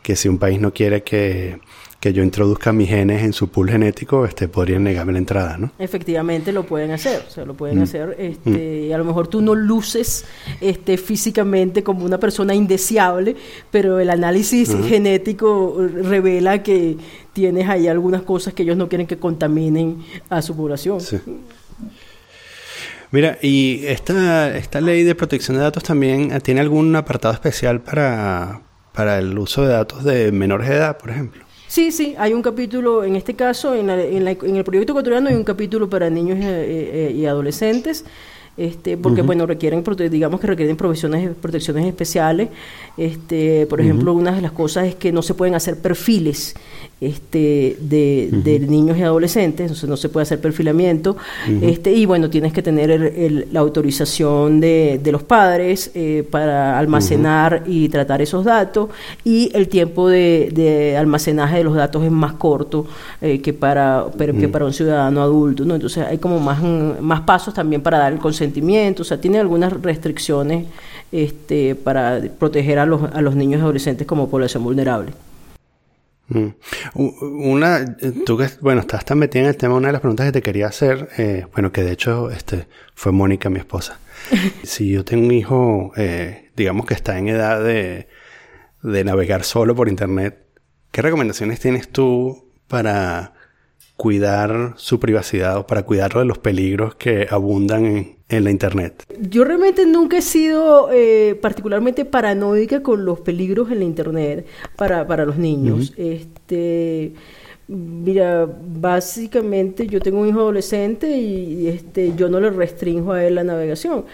[0.02, 1.60] que si un país no quiere que,
[2.02, 5.70] yo introduzca mis genes en su pool genético, este, podrían negarme la entrada, ¿no?
[5.78, 7.82] Efectivamente lo pueden hacer, o sea, lo pueden mm.
[7.82, 8.92] hacer, este, mm.
[8.92, 10.24] a lo mejor tú no luces
[10.60, 13.36] este, físicamente como una persona indeseable,
[13.70, 16.96] pero el análisis genético revela que
[17.32, 19.98] tienes ahí algunas cosas que ellos no quieren que contaminen
[20.28, 20.98] a su población.
[23.12, 28.62] Mira, y esta, esta ley de protección de datos también tiene algún apartado especial para,
[28.92, 31.44] para el uso de datos de menores de edad, por ejemplo.
[31.66, 35.88] Sí, sí, hay un capítulo, en este caso, en, el proyecto ecuatoriano hay un capítulo
[35.88, 38.04] para niños eh, eh, y adolescentes.
[38.56, 42.50] Este, porque bueno, requieren, digamos que requieren protecciones, protecciones especiales.
[42.98, 46.54] Este, por ejemplo, una de las cosas es que no se pueden hacer perfiles
[47.00, 51.16] este, de, niños y adolescentes, entonces no se puede hacer perfilamiento.
[51.62, 57.88] este, y bueno, tienes que tener la autorización de, los padres eh, para almacenar y
[57.88, 58.90] tratar esos datos.
[59.24, 62.86] Y el tiempo de, almacenaje de los datos es más corto
[63.20, 65.64] eh, que, para, que para un ciudadano adulto.
[65.64, 65.74] ¿no?
[65.74, 66.62] Entonces hay como más,
[67.00, 70.66] más pasos también para dar el consentimiento sentimientos, o sea, tiene algunas restricciones
[71.12, 75.12] este, para proteger a los, a los niños y adolescentes como población vulnerable.
[76.28, 76.48] Mm.
[76.94, 80.32] Una, tú que, bueno, estás tan metida en el tema, una de las preguntas que
[80.32, 83.98] te quería hacer, eh, bueno, que de hecho este, fue Mónica, mi esposa.
[84.64, 88.08] si yo tengo un hijo, eh, digamos que está en edad de,
[88.82, 90.46] de navegar solo por Internet,
[90.90, 93.34] ¿qué recomendaciones tienes tú para
[93.96, 99.04] cuidar su privacidad o para cuidarlo de los peligros que abundan en, en la Internet?
[99.20, 105.06] Yo realmente nunca he sido eh, particularmente paranoica con los peligros en la Internet para,
[105.06, 105.92] para los niños.
[105.96, 107.14] Este.
[107.68, 113.36] Mira, básicamente yo tengo un hijo adolescente y, este, yo no le restringo a él
[113.36, 114.04] la navegación.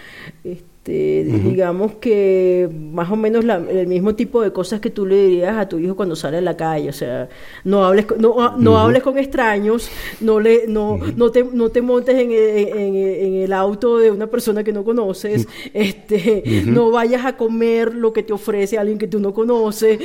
[0.89, 5.57] Este, digamos que más o menos el mismo tipo de cosas que tú le dirías
[5.57, 7.29] a tu hijo cuando sale a la calle, o sea,
[7.63, 12.15] no hables no, no hables con extraños, no le no no te no te montes
[12.15, 18.11] en, el auto de una persona que no conoces, este, no vayas a comer lo
[18.11, 19.99] que te ofrece alguien que tú no conoces.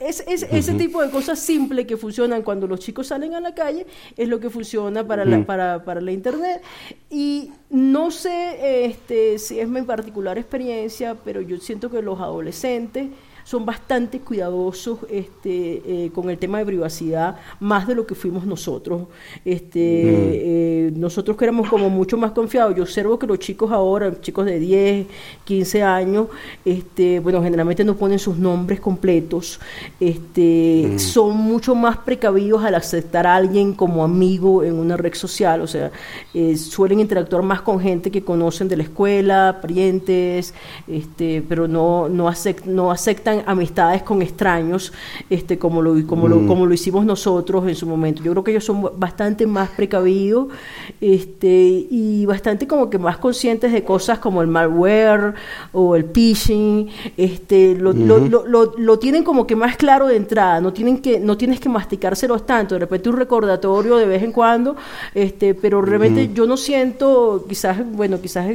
[0.00, 3.54] Es, es ese tipo de cosas simples que funcionan cuando los chicos salen a la
[3.54, 6.60] calle es lo que funciona para la para, para la internet.
[7.08, 13.08] Y no sé este, si es mi particular experiencia, pero yo siento que los adolescentes
[13.48, 18.44] son bastante cuidadosos este, eh, con el tema de privacidad, más de lo que fuimos
[18.44, 19.04] nosotros.
[19.42, 22.76] Este, eh, nosotros que éramos como mucho más confiados.
[22.76, 25.06] Yo observo que los chicos ahora, chicos de 10,
[25.44, 26.26] 15 años,
[26.62, 29.58] este, bueno, generalmente no ponen sus nombres completos,
[29.98, 35.62] este, son mucho más precavidos al aceptar a alguien como amigo en una red social,
[35.62, 35.90] o sea,
[36.34, 40.52] eh, suelen interactuar más con gente que conocen de la escuela, parientes,
[40.86, 42.30] este, pero no, no,
[42.66, 44.92] no aceptan amistades con extraños,
[45.30, 46.46] este, como lo, como, lo, mm.
[46.46, 48.22] como lo hicimos nosotros en su momento.
[48.22, 50.48] Yo creo que ellos son bastante más precavidos
[51.00, 55.34] este, y bastante como que más conscientes de cosas como el malware
[55.72, 60.72] o el phishing, este, lo, lo, lo, tienen como que más claro de entrada, no,
[60.72, 64.76] tienen que, no tienes que masticárselos tanto, de repente un recordatorio de vez en cuando,
[65.14, 68.46] este, pero realmente yo no siento, quizás, bueno, quizás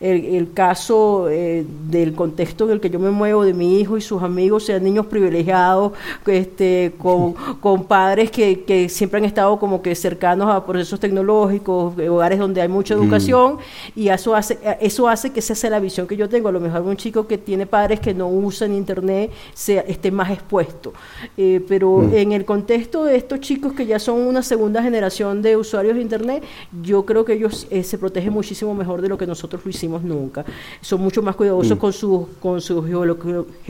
[0.00, 4.00] el, caso eh, del contexto en el que yo me muevo de mi hijo, y
[4.00, 5.92] sus amigos sean niños privilegiados,
[6.26, 11.94] este, con, con padres que, que, siempre han estado como que cercanos a procesos tecnológicos,
[12.08, 13.58] hogares donde hay mucha educación,
[13.94, 16.48] y eso hace, eso hace que esa sea la visión que yo tengo.
[16.48, 20.30] A lo mejor un chico que tiene padres que no usan internet sea, esté más
[20.30, 20.92] expuesto.
[21.36, 25.56] Eh, pero en el contexto de estos chicos que ya son una segunda generación de
[25.56, 26.44] usuarios de internet,
[26.82, 30.02] yo creo que ellos eh, se protegen muchísimo mejor de lo que nosotros lo hicimos
[30.02, 30.44] nunca.
[30.80, 32.82] Son mucho más cuidadosos con su, con su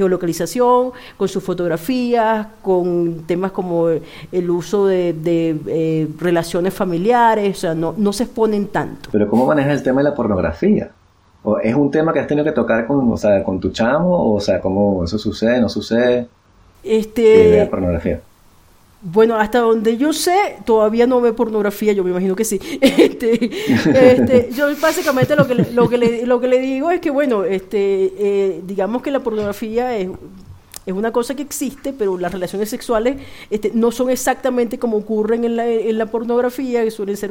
[0.04, 5.14] geolocalización localización, con sus fotografías, con temas como el uso de,
[5.66, 9.10] eh, relaciones familiares, o sea, no, no se exponen tanto.
[9.12, 10.90] Pero ¿cómo manejas el tema de la pornografía?
[11.42, 14.34] ¿O ¿Es un tema que has tenido que tocar con, o sea, con tu chamo?
[14.34, 16.26] O sea, ¿cómo eso sucede, no sucede?
[16.82, 17.58] Este...
[17.58, 18.20] La pornografía.
[19.06, 22.58] Bueno, hasta donde yo sé, todavía no ve pornografía, yo me imagino que sí.
[22.80, 23.50] Este,
[23.84, 27.44] este, yo básicamente lo que, lo, que le, lo que le digo es que, bueno,
[27.44, 30.08] este, eh, digamos que la pornografía es
[30.86, 33.16] es una cosa que existe, pero las relaciones sexuales
[33.50, 37.30] este, no son exactamente como ocurren en la, en la pornografía, que suelen ser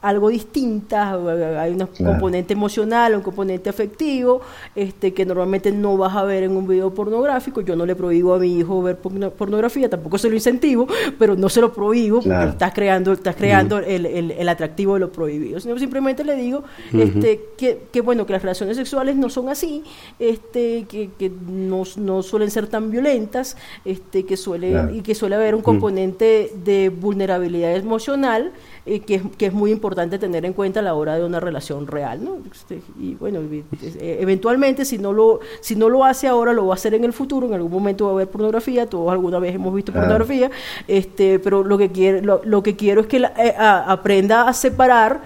[0.00, 1.16] algo distintas,
[1.58, 4.40] hay un componente emocional, un componente afectivo,
[4.76, 7.60] este, que normalmente no vas a ver en un video pornográfico.
[7.62, 10.86] Yo no le prohíbo a mi hijo ver pornografía, tampoco se lo incentivo,
[11.18, 15.12] pero no se lo prohíbo porque estás creando, estás creando el, el, atractivo de lo
[15.12, 15.58] prohibido.
[15.58, 19.82] Sino simplemente le digo este, que, que, bueno, que las relaciones sexuales no son así,
[20.18, 25.34] este, que, que no, no suelen ser tan violentas, este, que suele, y que suele
[25.34, 28.52] haber un componente de vulnerabilidad emocional
[28.88, 31.40] eh, que, es, que, es, muy importante tener en cuenta a la hora de una
[31.40, 32.38] relación real, ¿no?
[32.50, 36.74] Este, y bueno, eh, eventualmente si no lo si no lo hace ahora lo va
[36.74, 39.54] a hacer en el futuro, en algún momento va a haber pornografía, todos alguna vez
[39.54, 40.50] hemos visto pornografía,
[40.86, 45.22] este, pero lo que quiero lo, que quiero es que eh, aprenda a separar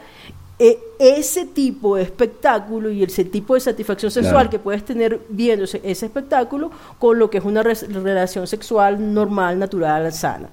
[0.99, 5.81] ese tipo de espectáculo y ese tipo de satisfacción sexual que puedes tener viendo ese,
[5.85, 10.49] espectáculo con lo que es una relación sexual normal, natural, sana.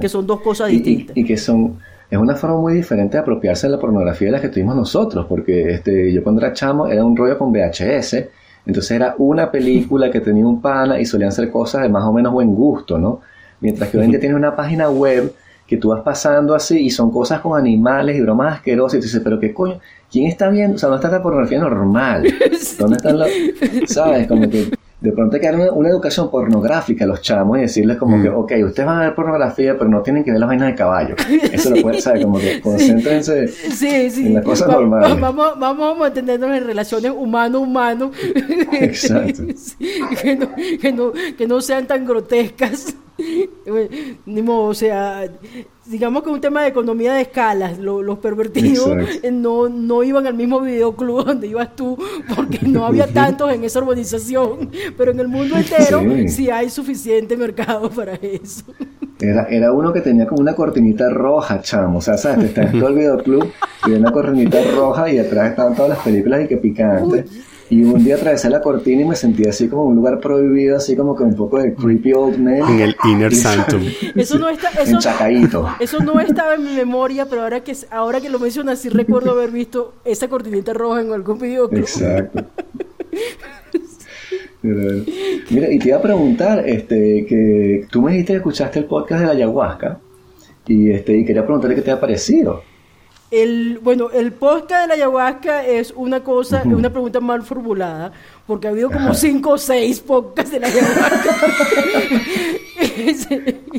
[0.00, 1.16] Que son dos cosas distintas.
[1.16, 1.80] Y, que son,
[2.14, 5.26] es una forma muy diferente de apropiarse de la pornografía de la que tuvimos nosotros,
[5.28, 8.16] porque este, yo cuando era chamo era un rollo con VHS,
[8.66, 12.12] entonces era una película que tenía un pana y solían ser cosas de más o
[12.12, 13.20] menos buen gusto, ¿no?
[13.60, 15.34] Mientras que hoy en día tienes una página web
[15.66, 19.04] que tú vas pasando así y son cosas con animales y bromas asquerosas y tú
[19.06, 20.76] dices, pero qué coño, ¿quién está viendo?
[20.76, 22.22] O sea, ¿dónde está la pornografía normal?
[22.78, 23.28] ¿Dónde están los,
[23.86, 24.28] sabes?
[24.28, 24.70] Como que
[25.04, 28.30] de pronto hay que dar una, educación pornográfica a los chamos y decirles como que,
[28.30, 28.36] mm.
[28.36, 31.14] ok, ustedes van a ver pornografía, pero no tienen que ver las vainas de caballo.
[31.52, 33.50] Eso lo pueden saber, como que concéntrense
[33.82, 35.20] en las cosas normales.
[35.20, 38.12] Vamos, vamos manteniéndonos en relaciones humano-humano.
[38.72, 39.42] Exacto.
[40.22, 40.48] que, no,
[40.80, 42.96] que, no, que no sean tan grotescas.
[44.26, 45.28] Ni modo, o sea,
[45.86, 48.88] digamos que un tema de economía de escalas, los pervertidos
[49.22, 51.98] eh, no, no iban al mismo videoclub donde ibas tú,
[52.34, 57.36] porque no había tantos en esa urbanización, pero en el mundo entero sí, hay suficiente
[57.36, 58.64] mercado para eso.
[59.20, 62.78] Era, era uno que tenía como una cortinita roja, chamo, o sea, sabes, está en
[62.78, 63.52] todo el videoclub
[63.86, 67.30] y una cortinita roja y detrás estaban todas las películas y que picantes.
[67.70, 70.94] Y un día atravesé la cortina y me sentí así como un lugar prohibido, así
[70.94, 72.68] como que un poco de creepy old man.
[72.68, 73.82] En el inner sanctum.
[74.14, 74.98] Eso no está, eso,
[75.80, 79.30] eso no estaba en mi memoria, pero ahora que ahora que lo mencionas sí recuerdo
[79.30, 81.80] haber visto esa cortinita roja en algún videoclub.
[81.80, 82.44] Exacto.
[84.62, 89.20] Mira, y te iba a preguntar, este, que tú me dijiste que escuchaste el podcast
[89.20, 89.98] de la ayahuasca
[90.66, 92.62] y este, y quería preguntarle qué te ha parecido.
[93.34, 98.12] El, bueno, el podcast de la ayahuasca es una cosa, una pregunta mal formulada,
[98.46, 101.36] porque ha habido como cinco o seis podcasts de la ayahuasca.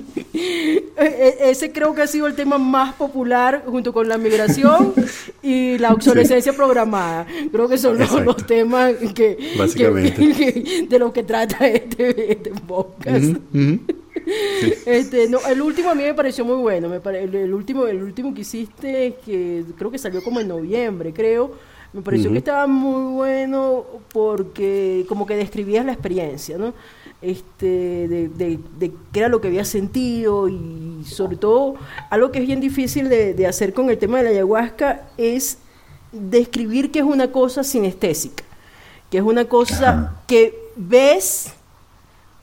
[0.97, 4.93] Ese, creo que ha sido el tema más popular junto con la migración
[5.41, 7.25] y la obsolescencia programada.
[7.49, 13.37] Creo que son los, temas que, de los que trata este, este podcast.
[14.85, 16.89] Este, no, el último a mí me pareció muy bueno.
[16.89, 21.51] Me el, último, el último que hiciste, que creo que salió como en noviembre, creo.
[21.93, 26.73] Me pareció que estaba muy bueno porque como que describías la experiencia, ¿no?
[27.21, 31.75] Este, de, de, de, qué era lo que había sentido y sobre todo
[32.09, 35.59] algo que es bien difícil de, hacer con el tema de la ayahuasca es
[36.11, 38.43] describir que es una cosa sinestésica,
[39.09, 41.53] que es una cosa que ves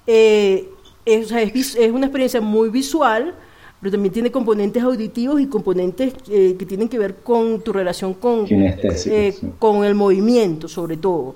[0.07, 0.69] eh,
[1.05, 3.35] es, es, una experiencia muy visual,
[3.81, 8.15] pero también tiene componentes auditivos y componentes eh, que tienen que ver con tu relación
[8.15, 11.35] con, eh, con el movimiento, sobre todo.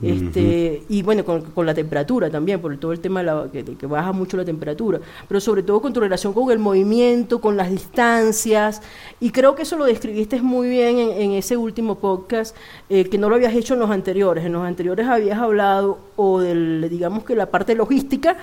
[0.00, 4.12] Este, Y bueno, con, la temperatura también, por todo el tema de, la, que, baja
[4.12, 8.80] mucho la temperatura, pero sobre todo con tu relación con el movimiento, con las distancias,
[9.18, 12.54] y creo que eso lo describiste muy bien en, ese último podcast,
[12.88, 14.44] eh, que no lo habías hecho en los anteriores.
[14.44, 18.36] En los anteriores habías hablado o del, digamos que la parte logística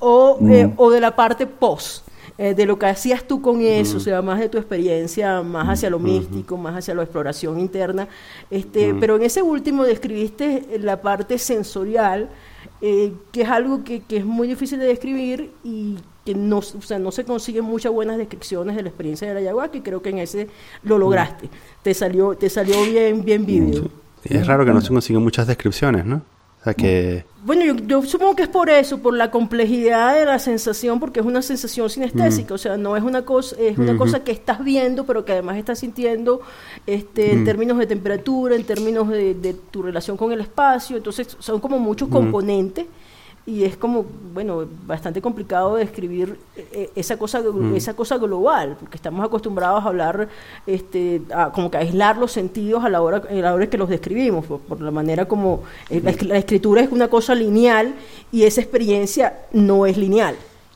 [0.00, 2.05] o, eh, o de la parte post.
[2.38, 5.68] Eh, de lo que hacías tú con eso, o sea, más de tu experiencia, más
[5.68, 8.08] hacia lo místico, más hacia la exploración interna.
[8.50, 12.28] Este, Pero en ese último describiste la parte sensorial,
[12.82, 16.62] eh, que es algo que, que, es muy difícil de describir y que no, o
[16.62, 20.02] sea, no se consiguen muchas buenas descripciones de la experiencia de la ayahuasca y creo
[20.02, 20.48] que en ese
[20.82, 21.48] lo lograste.
[21.82, 23.88] Te salió te salió bien bien vívido.
[24.24, 26.20] es raro que no se consiguen muchas descripciones, ¿no?
[26.74, 27.24] Que...
[27.44, 31.26] Bueno, yo, supongo que es por eso, por la complejidad de la sensación, porque es
[31.26, 35.06] una sensación sinestésica, o sea, no es una cosa, es una cosa que estás viendo,
[35.06, 36.40] pero que además estás sintiendo
[36.88, 41.36] este, en términos de temperatura, en términos de, de, tu relación con el espacio, entonces
[41.38, 42.86] son como muchos componentes
[43.46, 47.76] y es como, bueno, bastante complicado describir eh, eh, esa cosa, mm.
[47.76, 50.28] esa cosa global, porque estamos acostumbrados a hablar,
[50.66, 53.78] este, a, como que a aislar los sentidos a la hora, a la hora que
[53.78, 57.94] los describimos, por, la manera como eh, la, escritura es una cosa lineal
[58.32, 60.34] y esa experiencia no es lineal.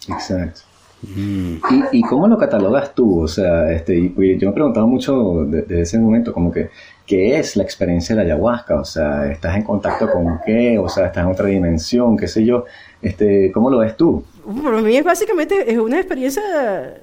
[0.08, 0.60] Exacto.
[1.02, 1.56] Mm.
[1.92, 3.22] ¿Y, ¿Y, cómo lo catalogas tú?
[3.22, 6.70] O sea, este, y, yo me he preguntado mucho desde ese momento, como que
[7.10, 10.88] qué es la experiencia de la ayahuasca, o sea, estás en contacto con qué, o
[10.88, 12.66] sea, estás en otra dimensión, qué sé yo,
[13.02, 14.22] este, ¿cómo lo ves tú?
[14.62, 16.40] Para mí es básicamente es una experiencia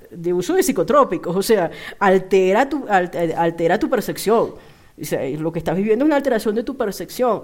[0.09, 4.51] de uso de psicotrópicos, o sea, altera tu, altera tu percepción
[4.97, 7.43] lo que estás viviendo es una alteración de tu percepción.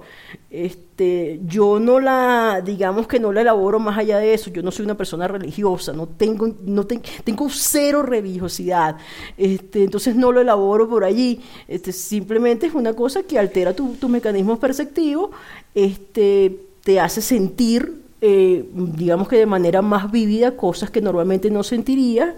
[0.50, 4.50] Este, yo no la, digamos que no la elaboro más allá de eso.
[4.50, 8.98] Yo no soy una persona religiosa, no tengo, no tengo cero religiosidad.
[9.38, 11.42] Este, entonces no lo elaboro por allí.
[11.68, 15.30] Este, simplemente es una cosa que altera tus tu mecanismos perceptivos,
[15.76, 21.62] este, te hace sentir, eh, digamos que de manera más vívida, cosas que normalmente no
[21.62, 22.34] sentirías.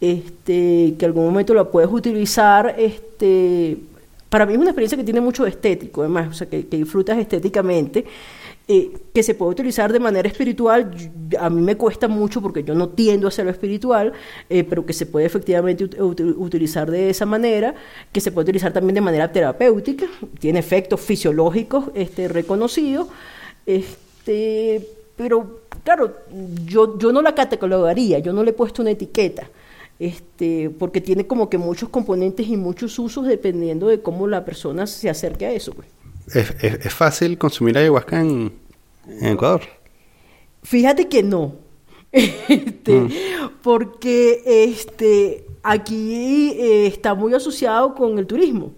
[0.00, 3.78] Este, que algún momento la puedes utilizar este,
[4.28, 8.04] para mí es una experiencia que tiene mucho estético, además, o sea, que, disfrutas estéticamente,
[8.66, 10.90] eh, que se puede utilizar de manera espiritual.
[11.40, 14.12] A mí me cuesta mucho porque yo no tiendo a hacerlo espiritual,
[14.50, 17.74] eh, pero que se puede efectivamente utilizar de esa manera,
[18.12, 20.06] que se puede utilizar también de manera terapéutica,
[20.38, 23.08] tiene efectos fisiológicos este, reconocidos,
[23.64, 26.16] este, pero claro,
[26.66, 29.48] yo, yo no la catalogaría, yo no le he puesto una etiqueta
[29.98, 34.86] este, porque tiene como que muchos componentes y muchos usos dependiendo de cómo la persona
[34.86, 35.72] se acerque a eso.
[35.72, 35.88] Pues.
[36.34, 38.52] ¿Es, fácil consumir ayahuasca en,
[39.20, 39.62] Ecuador?
[40.62, 41.54] Fíjate que no,
[42.12, 43.10] este, mm.
[43.62, 48.72] porque este, aquí eh, está muy asociado con el turismo.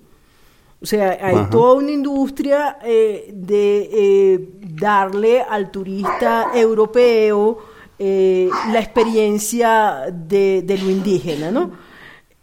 [0.83, 7.59] O sea, hay toda una industria eh, de eh, darle al turista europeo
[8.03, 11.73] eh, la experiencia de, de, lo indígena, ¿no?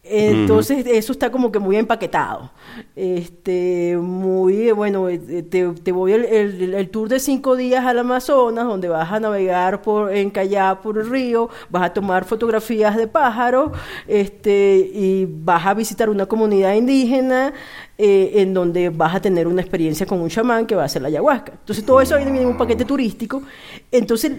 [0.03, 2.51] Entonces, eso está como que muy empaquetado.
[2.95, 6.25] Este, muy, bueno, eh, te, te voy el,
[6.75, 10.31] el, tour de cinco días al Amazonas, donde vas a navegar por, en
[10.83, 13.71] por el río, vas a tomar fotografías de pájaros,
[14.07, 17.53] este, y vas a visitar una comunidad indígena,
[17.99, 21.01] eh, en donde vas a tener una experiencia con un chamán que va a hacer
[21.01, 21.53] la ayahuasca.
[21.53, 23.41] Entonces todo eso viene en un paquete turístico.
[23.91, 24.33] Entonces,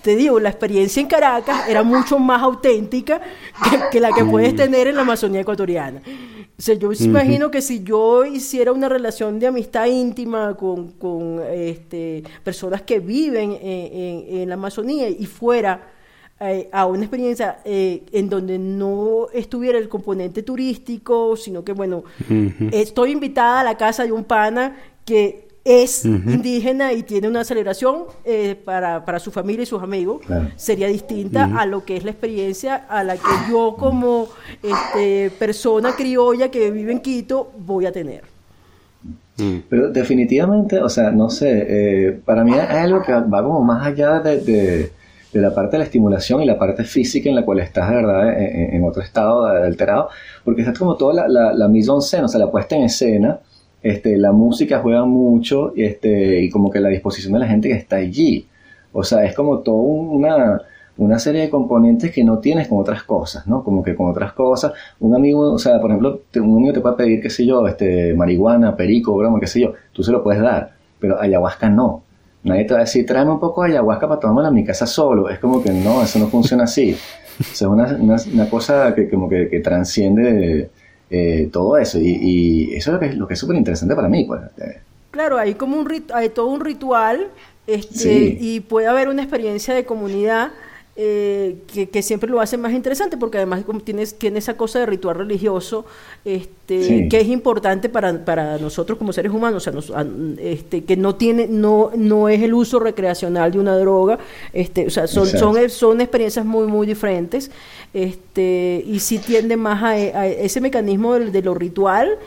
[0.00, 3.20] te digo, la experiencia en Caracas era mucho más auténtica
[3.92, 6.00] que, la que puedes tener en la Amazonía ecuatoriana.
[6.58, 11.42] O sea, yo imagino que si yo hiciera una relación de amistad íntima con, con
[11.52, 15.97] este, personas que viven en, en la Amazonía y fuera
[16.40, 22.04] eh, a una experiencia eh, en donde no estuviera el componente turístico, sino que, bueno,
[22.70, 28.04] estoy invitada a la casa de un pana que es indígena y tiene una celebración
[28.24, 30.22] eh, para, para, su familia y sus amigos,
[30.54, 34.28] sería distinta a lo que es la experiencia a la que yo como
[34.62, 38.22] este, persona criolla que vive en Quito voy a tener.
[39.68, 44.20] Pero definitivamente, o sea, no sé, para mí es algo que va como más allá
[44.20, 44.97] de de
[45.32, 48.40] la parte de la estimulación y la parte física en la cual estás, de verdad,
[48.40, 50.08] en, otro estado alterado,
[50.44, 53.40] porque estás como toda la, la, mise en scène, o sea, la puesta en escena,
[53.82, 57.74] este, la música juega mucho este, y como que la disposición de la gente que
[57.74, 58.46] está allí.
[58.92, 60.62] O sea, es como toda una,
[60.96, 63.62] una serie de componentes que no tienes con otras cosas, ¿no?
[63.62, 66.96] Como que con otras cosas, un amigo, o sea, por ejemplo, un amigo te puede
[66.96, 70.42] pedir, qué sé yo, este, marihuana, perico, broma, qué sé yo, tú se lo puedes
[70.42, 72.02] dar, pero ayahuasca no.
[72.44, 74.86] Nadie te va a decir, tráeme un poco de ayahuasca para tomarla en mi casa
[74.86, 75.28] solo.
[75.28, 76.96] Es como que no, eso no funciona así.
[77.40, 80.70] es una, cosa que como que, transciende
[81.10, 81.98] eh, todo eso.
[82.00, 84.24] Y, eso es lo que es súper interesante para mí.
[84.24, 84.40] Pues.
[85.10, 87.28] Claro, hay como un hay todo un ritual
[87.66, 90.52] este, y puede haber una experiencia de comunidad
[91.00, 91.58] eh,
[91.92, 95.84] que, siempre lo hace más interesante porque además tienes, tiene esa cosa de ritual religioso
[96.24, 100.04] este, que es importante para, para, nosotros como seres humanos, o sea,
[100.40, 104.18] este, que no tiene, no, no es el uso recreacional de una droga,
[104.52, 107.52] este, o sea, son, son, son experiencias muy, muy diferentes,
[107.94, 109.96] este, y sí tiende más a,
[110.26, 112.18] ese mecanismo de, lo ritual,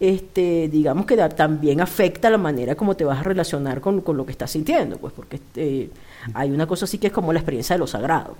[0.00, 4.26] este, digamos que también afecta la manera como te vas a relacionar con, con lo
[4.26, 5.90] que estás sintiendo, pues porque este,
[6.34, 8.36] hay una cosa así que es como la experiencia de lo sagrado.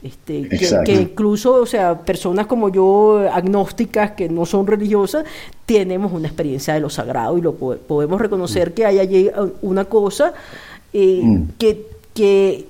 [0.00, 0.48] Este,
[0.84, 5.24] que, incluso, o sea, personas como yo, agnósticas, que no son religiosas,
[5.66, 9.86] tenemos una experiencia de lo sagrado y lo podemos reconocer que hay allí uh, una
[9.86, 10.34] cosa
[10.92, 11.48] eh, mm.
[11.58, 12.66] que, que,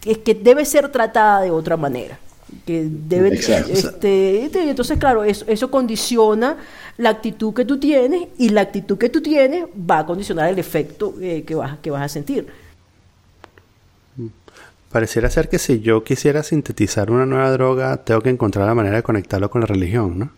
[0.00, 2.18] que, debe ser tratada de otra manera.
[2.66, 6.56] Que debe, este, este, entonces, claro, eso, eso condiciona
[6.96, 10.58] la actitud que tú tienes y la actitud que tú tienes va a condicionar el
[10.58, 12.46] efecto eh, que, vas, que vas a sentir.
[14.90, 18.96] Pareciera ser que si yo quisiera sintetizar una nueva droga, tengo que encontrar la manera
[18.96, 20.30] de conectarlo con la religión, ¿no?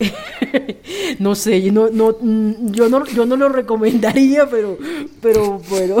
[1.18, 4.78] no sé, yo no, no, mm, yo no, yo no lo recomendaría, pero,
[5.20, 5.96] pero, bueno,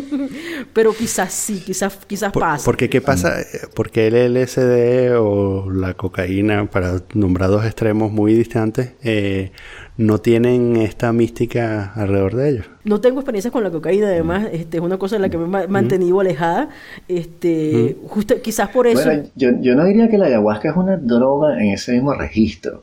[0.72, 2.64] pero quizás sí, quizás, quizás pasa.
[2.64, 3.36] Porque qué pasa,
[3.74, 9.52] porque el LSD o la cocaína, para nombrar dos extremos muy distantes, eh,
[9.96, 12.66] no tienen esta mística alrededor de ellos.
[12.84, 15.62] No tengo experiencias con la cocaína, además, este, es una cosa en la que me
[15.62, 16.68] he mantenido alejada,
[17.06, 19.04] este, justo, quizás por eso.
[19.04, 22.82] Bueno, yo, yo no diría que la ayahuasca es una droga en ese mismo registro.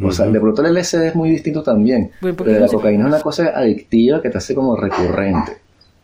[0.00, 2.12] O sea, de pronto el LSD es muy distinto también.
[2.20, 5.58] pero la cocaína es una cosa adictiva que te hace como recurrente.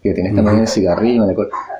[0.04, 1.24] Que tienes también el cigarrillo,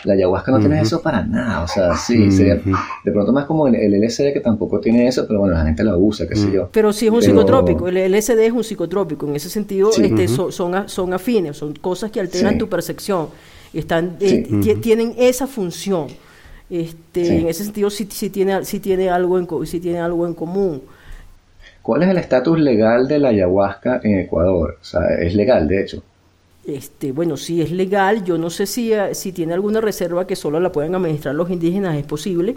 [0.05, 1.63] la ayahuasca no tiene eso para nada.
[1.63, 5.41] O sea, sí, sería de pronto más como el, LSD que tampoco tiene eso, pero
[5.41, 6.71] bueno, la gente la usa, qué sé yo.
[6.73, 7.87] Pero sí es un psicotrópico.
[7.87, 9.29] El LSD es un psicotrópico.
[9.29, 10.53] En ese sentido, este, son,
[10.89, 13.29] son, afines, son cosas que alteran tu percepción.
[13.75, 16.07] Y están, eh, tienen esa función.
[16.71, 20.81] Este, En ese sentido, sí, tiene, sí tiene algo en, sí tiene algo en común.
[21.83, 24.79] ¿Cuál es el estatus legal de la ayahuasca en Ecuador?
[24.81, 26.03] O sea, es legal, de hecho.
[26.67, 30.61] Este, bueno, sí es legal, yo no sé si, si tiene alguna reserva que solo
[30.61, 32.57] la puedan administrar los indígenas, es posible,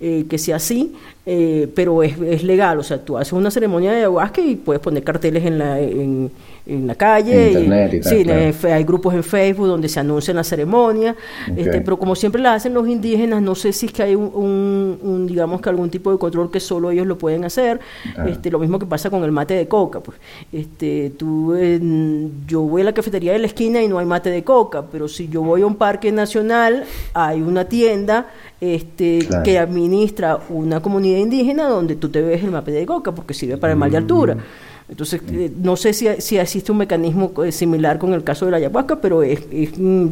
[0.00, 0.92] eh, que sea así,
[1.24, 2.80] eh, pero es, es, legal.
[2.80, 6.32] O sea, tú haces una ceremonia de ayahuasca y puedes poner carteles en la, en,
[6.66, 7.48] en la calle.
[7.48, 11.14] Internet y, tal, sí, hay grupos en Facebook donde se anuncian la ceremonia,
[11.56, 14.98] este, pero como siempre la hacen los indígenas, no sé si es que hay un,
[15.02, 17.80] un, digamos que algún tipo de control que solo ellos lo pueden hacer.
[18.16, 18.26] Ah.
[18.28, 20.00] Este, lo mismo que pasa con el mate de coca.
[20.00, 20.18] Pues.
[20.52, 21.54] Este, tú,
[22.46, 25.08] yo voy a la cafetería de la esquina y no hay mate de coca, pero
[25.08, 28.28] si yo voy a un parque nacional, hay una tienda
[28.60, 33.34] este, que administra una comunidad indígena donde tú te ves el mate de coca porque
[33.34, 34.36] sirve para el mal de altura.
[34.88, 38.50] Entonces, eh, no sé si, si, existe un mecanismo eh, similar con el caso de
[38.50, 39.40] la ayahuasca, pero es,
[39.78, 40.08] mm,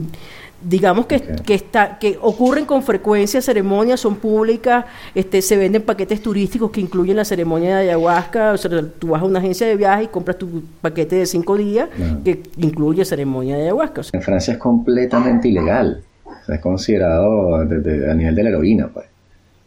[0.64, 6.22] digamos que, que, está, que ocurren con frecuencia ceremonias, son públicas, este, se venden paquetes
[6.22, 9.76] turísticos que incluyen la ceremonia de ayahuasca, o sea, tú vas a una agencia de
[9.76, 11.88] viaje y compras tu paquete de cinco días
[12.24, 14.02] que incluye ceremonia de ayahuasca.
[14.12, 16.02] en Francia es completamente ilegal,
[16.48, 19.11] es considerado a nivel de la heroína, pues.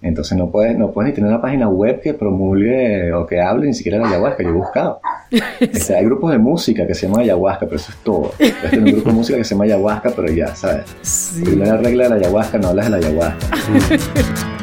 [0.06, 3.65] Entonces no puedes, no puedes ni tener una página web que promulgue o que hable
[3.65, 4.44] ni siquiera de ayahuasca.
[4.44, 5.02] Yo he buscado.
[5.60, 8.32] Este, hay grupos de música que se llaman ayahuasca, pero eso es todo.
[8.38, 11.41] Tener un grupo de música que se llama ayahuasca, pero ya, ¿sabes?
[11.44, 13.48] Primera regla de la ayahuasca, no hablas de la ayahuasca.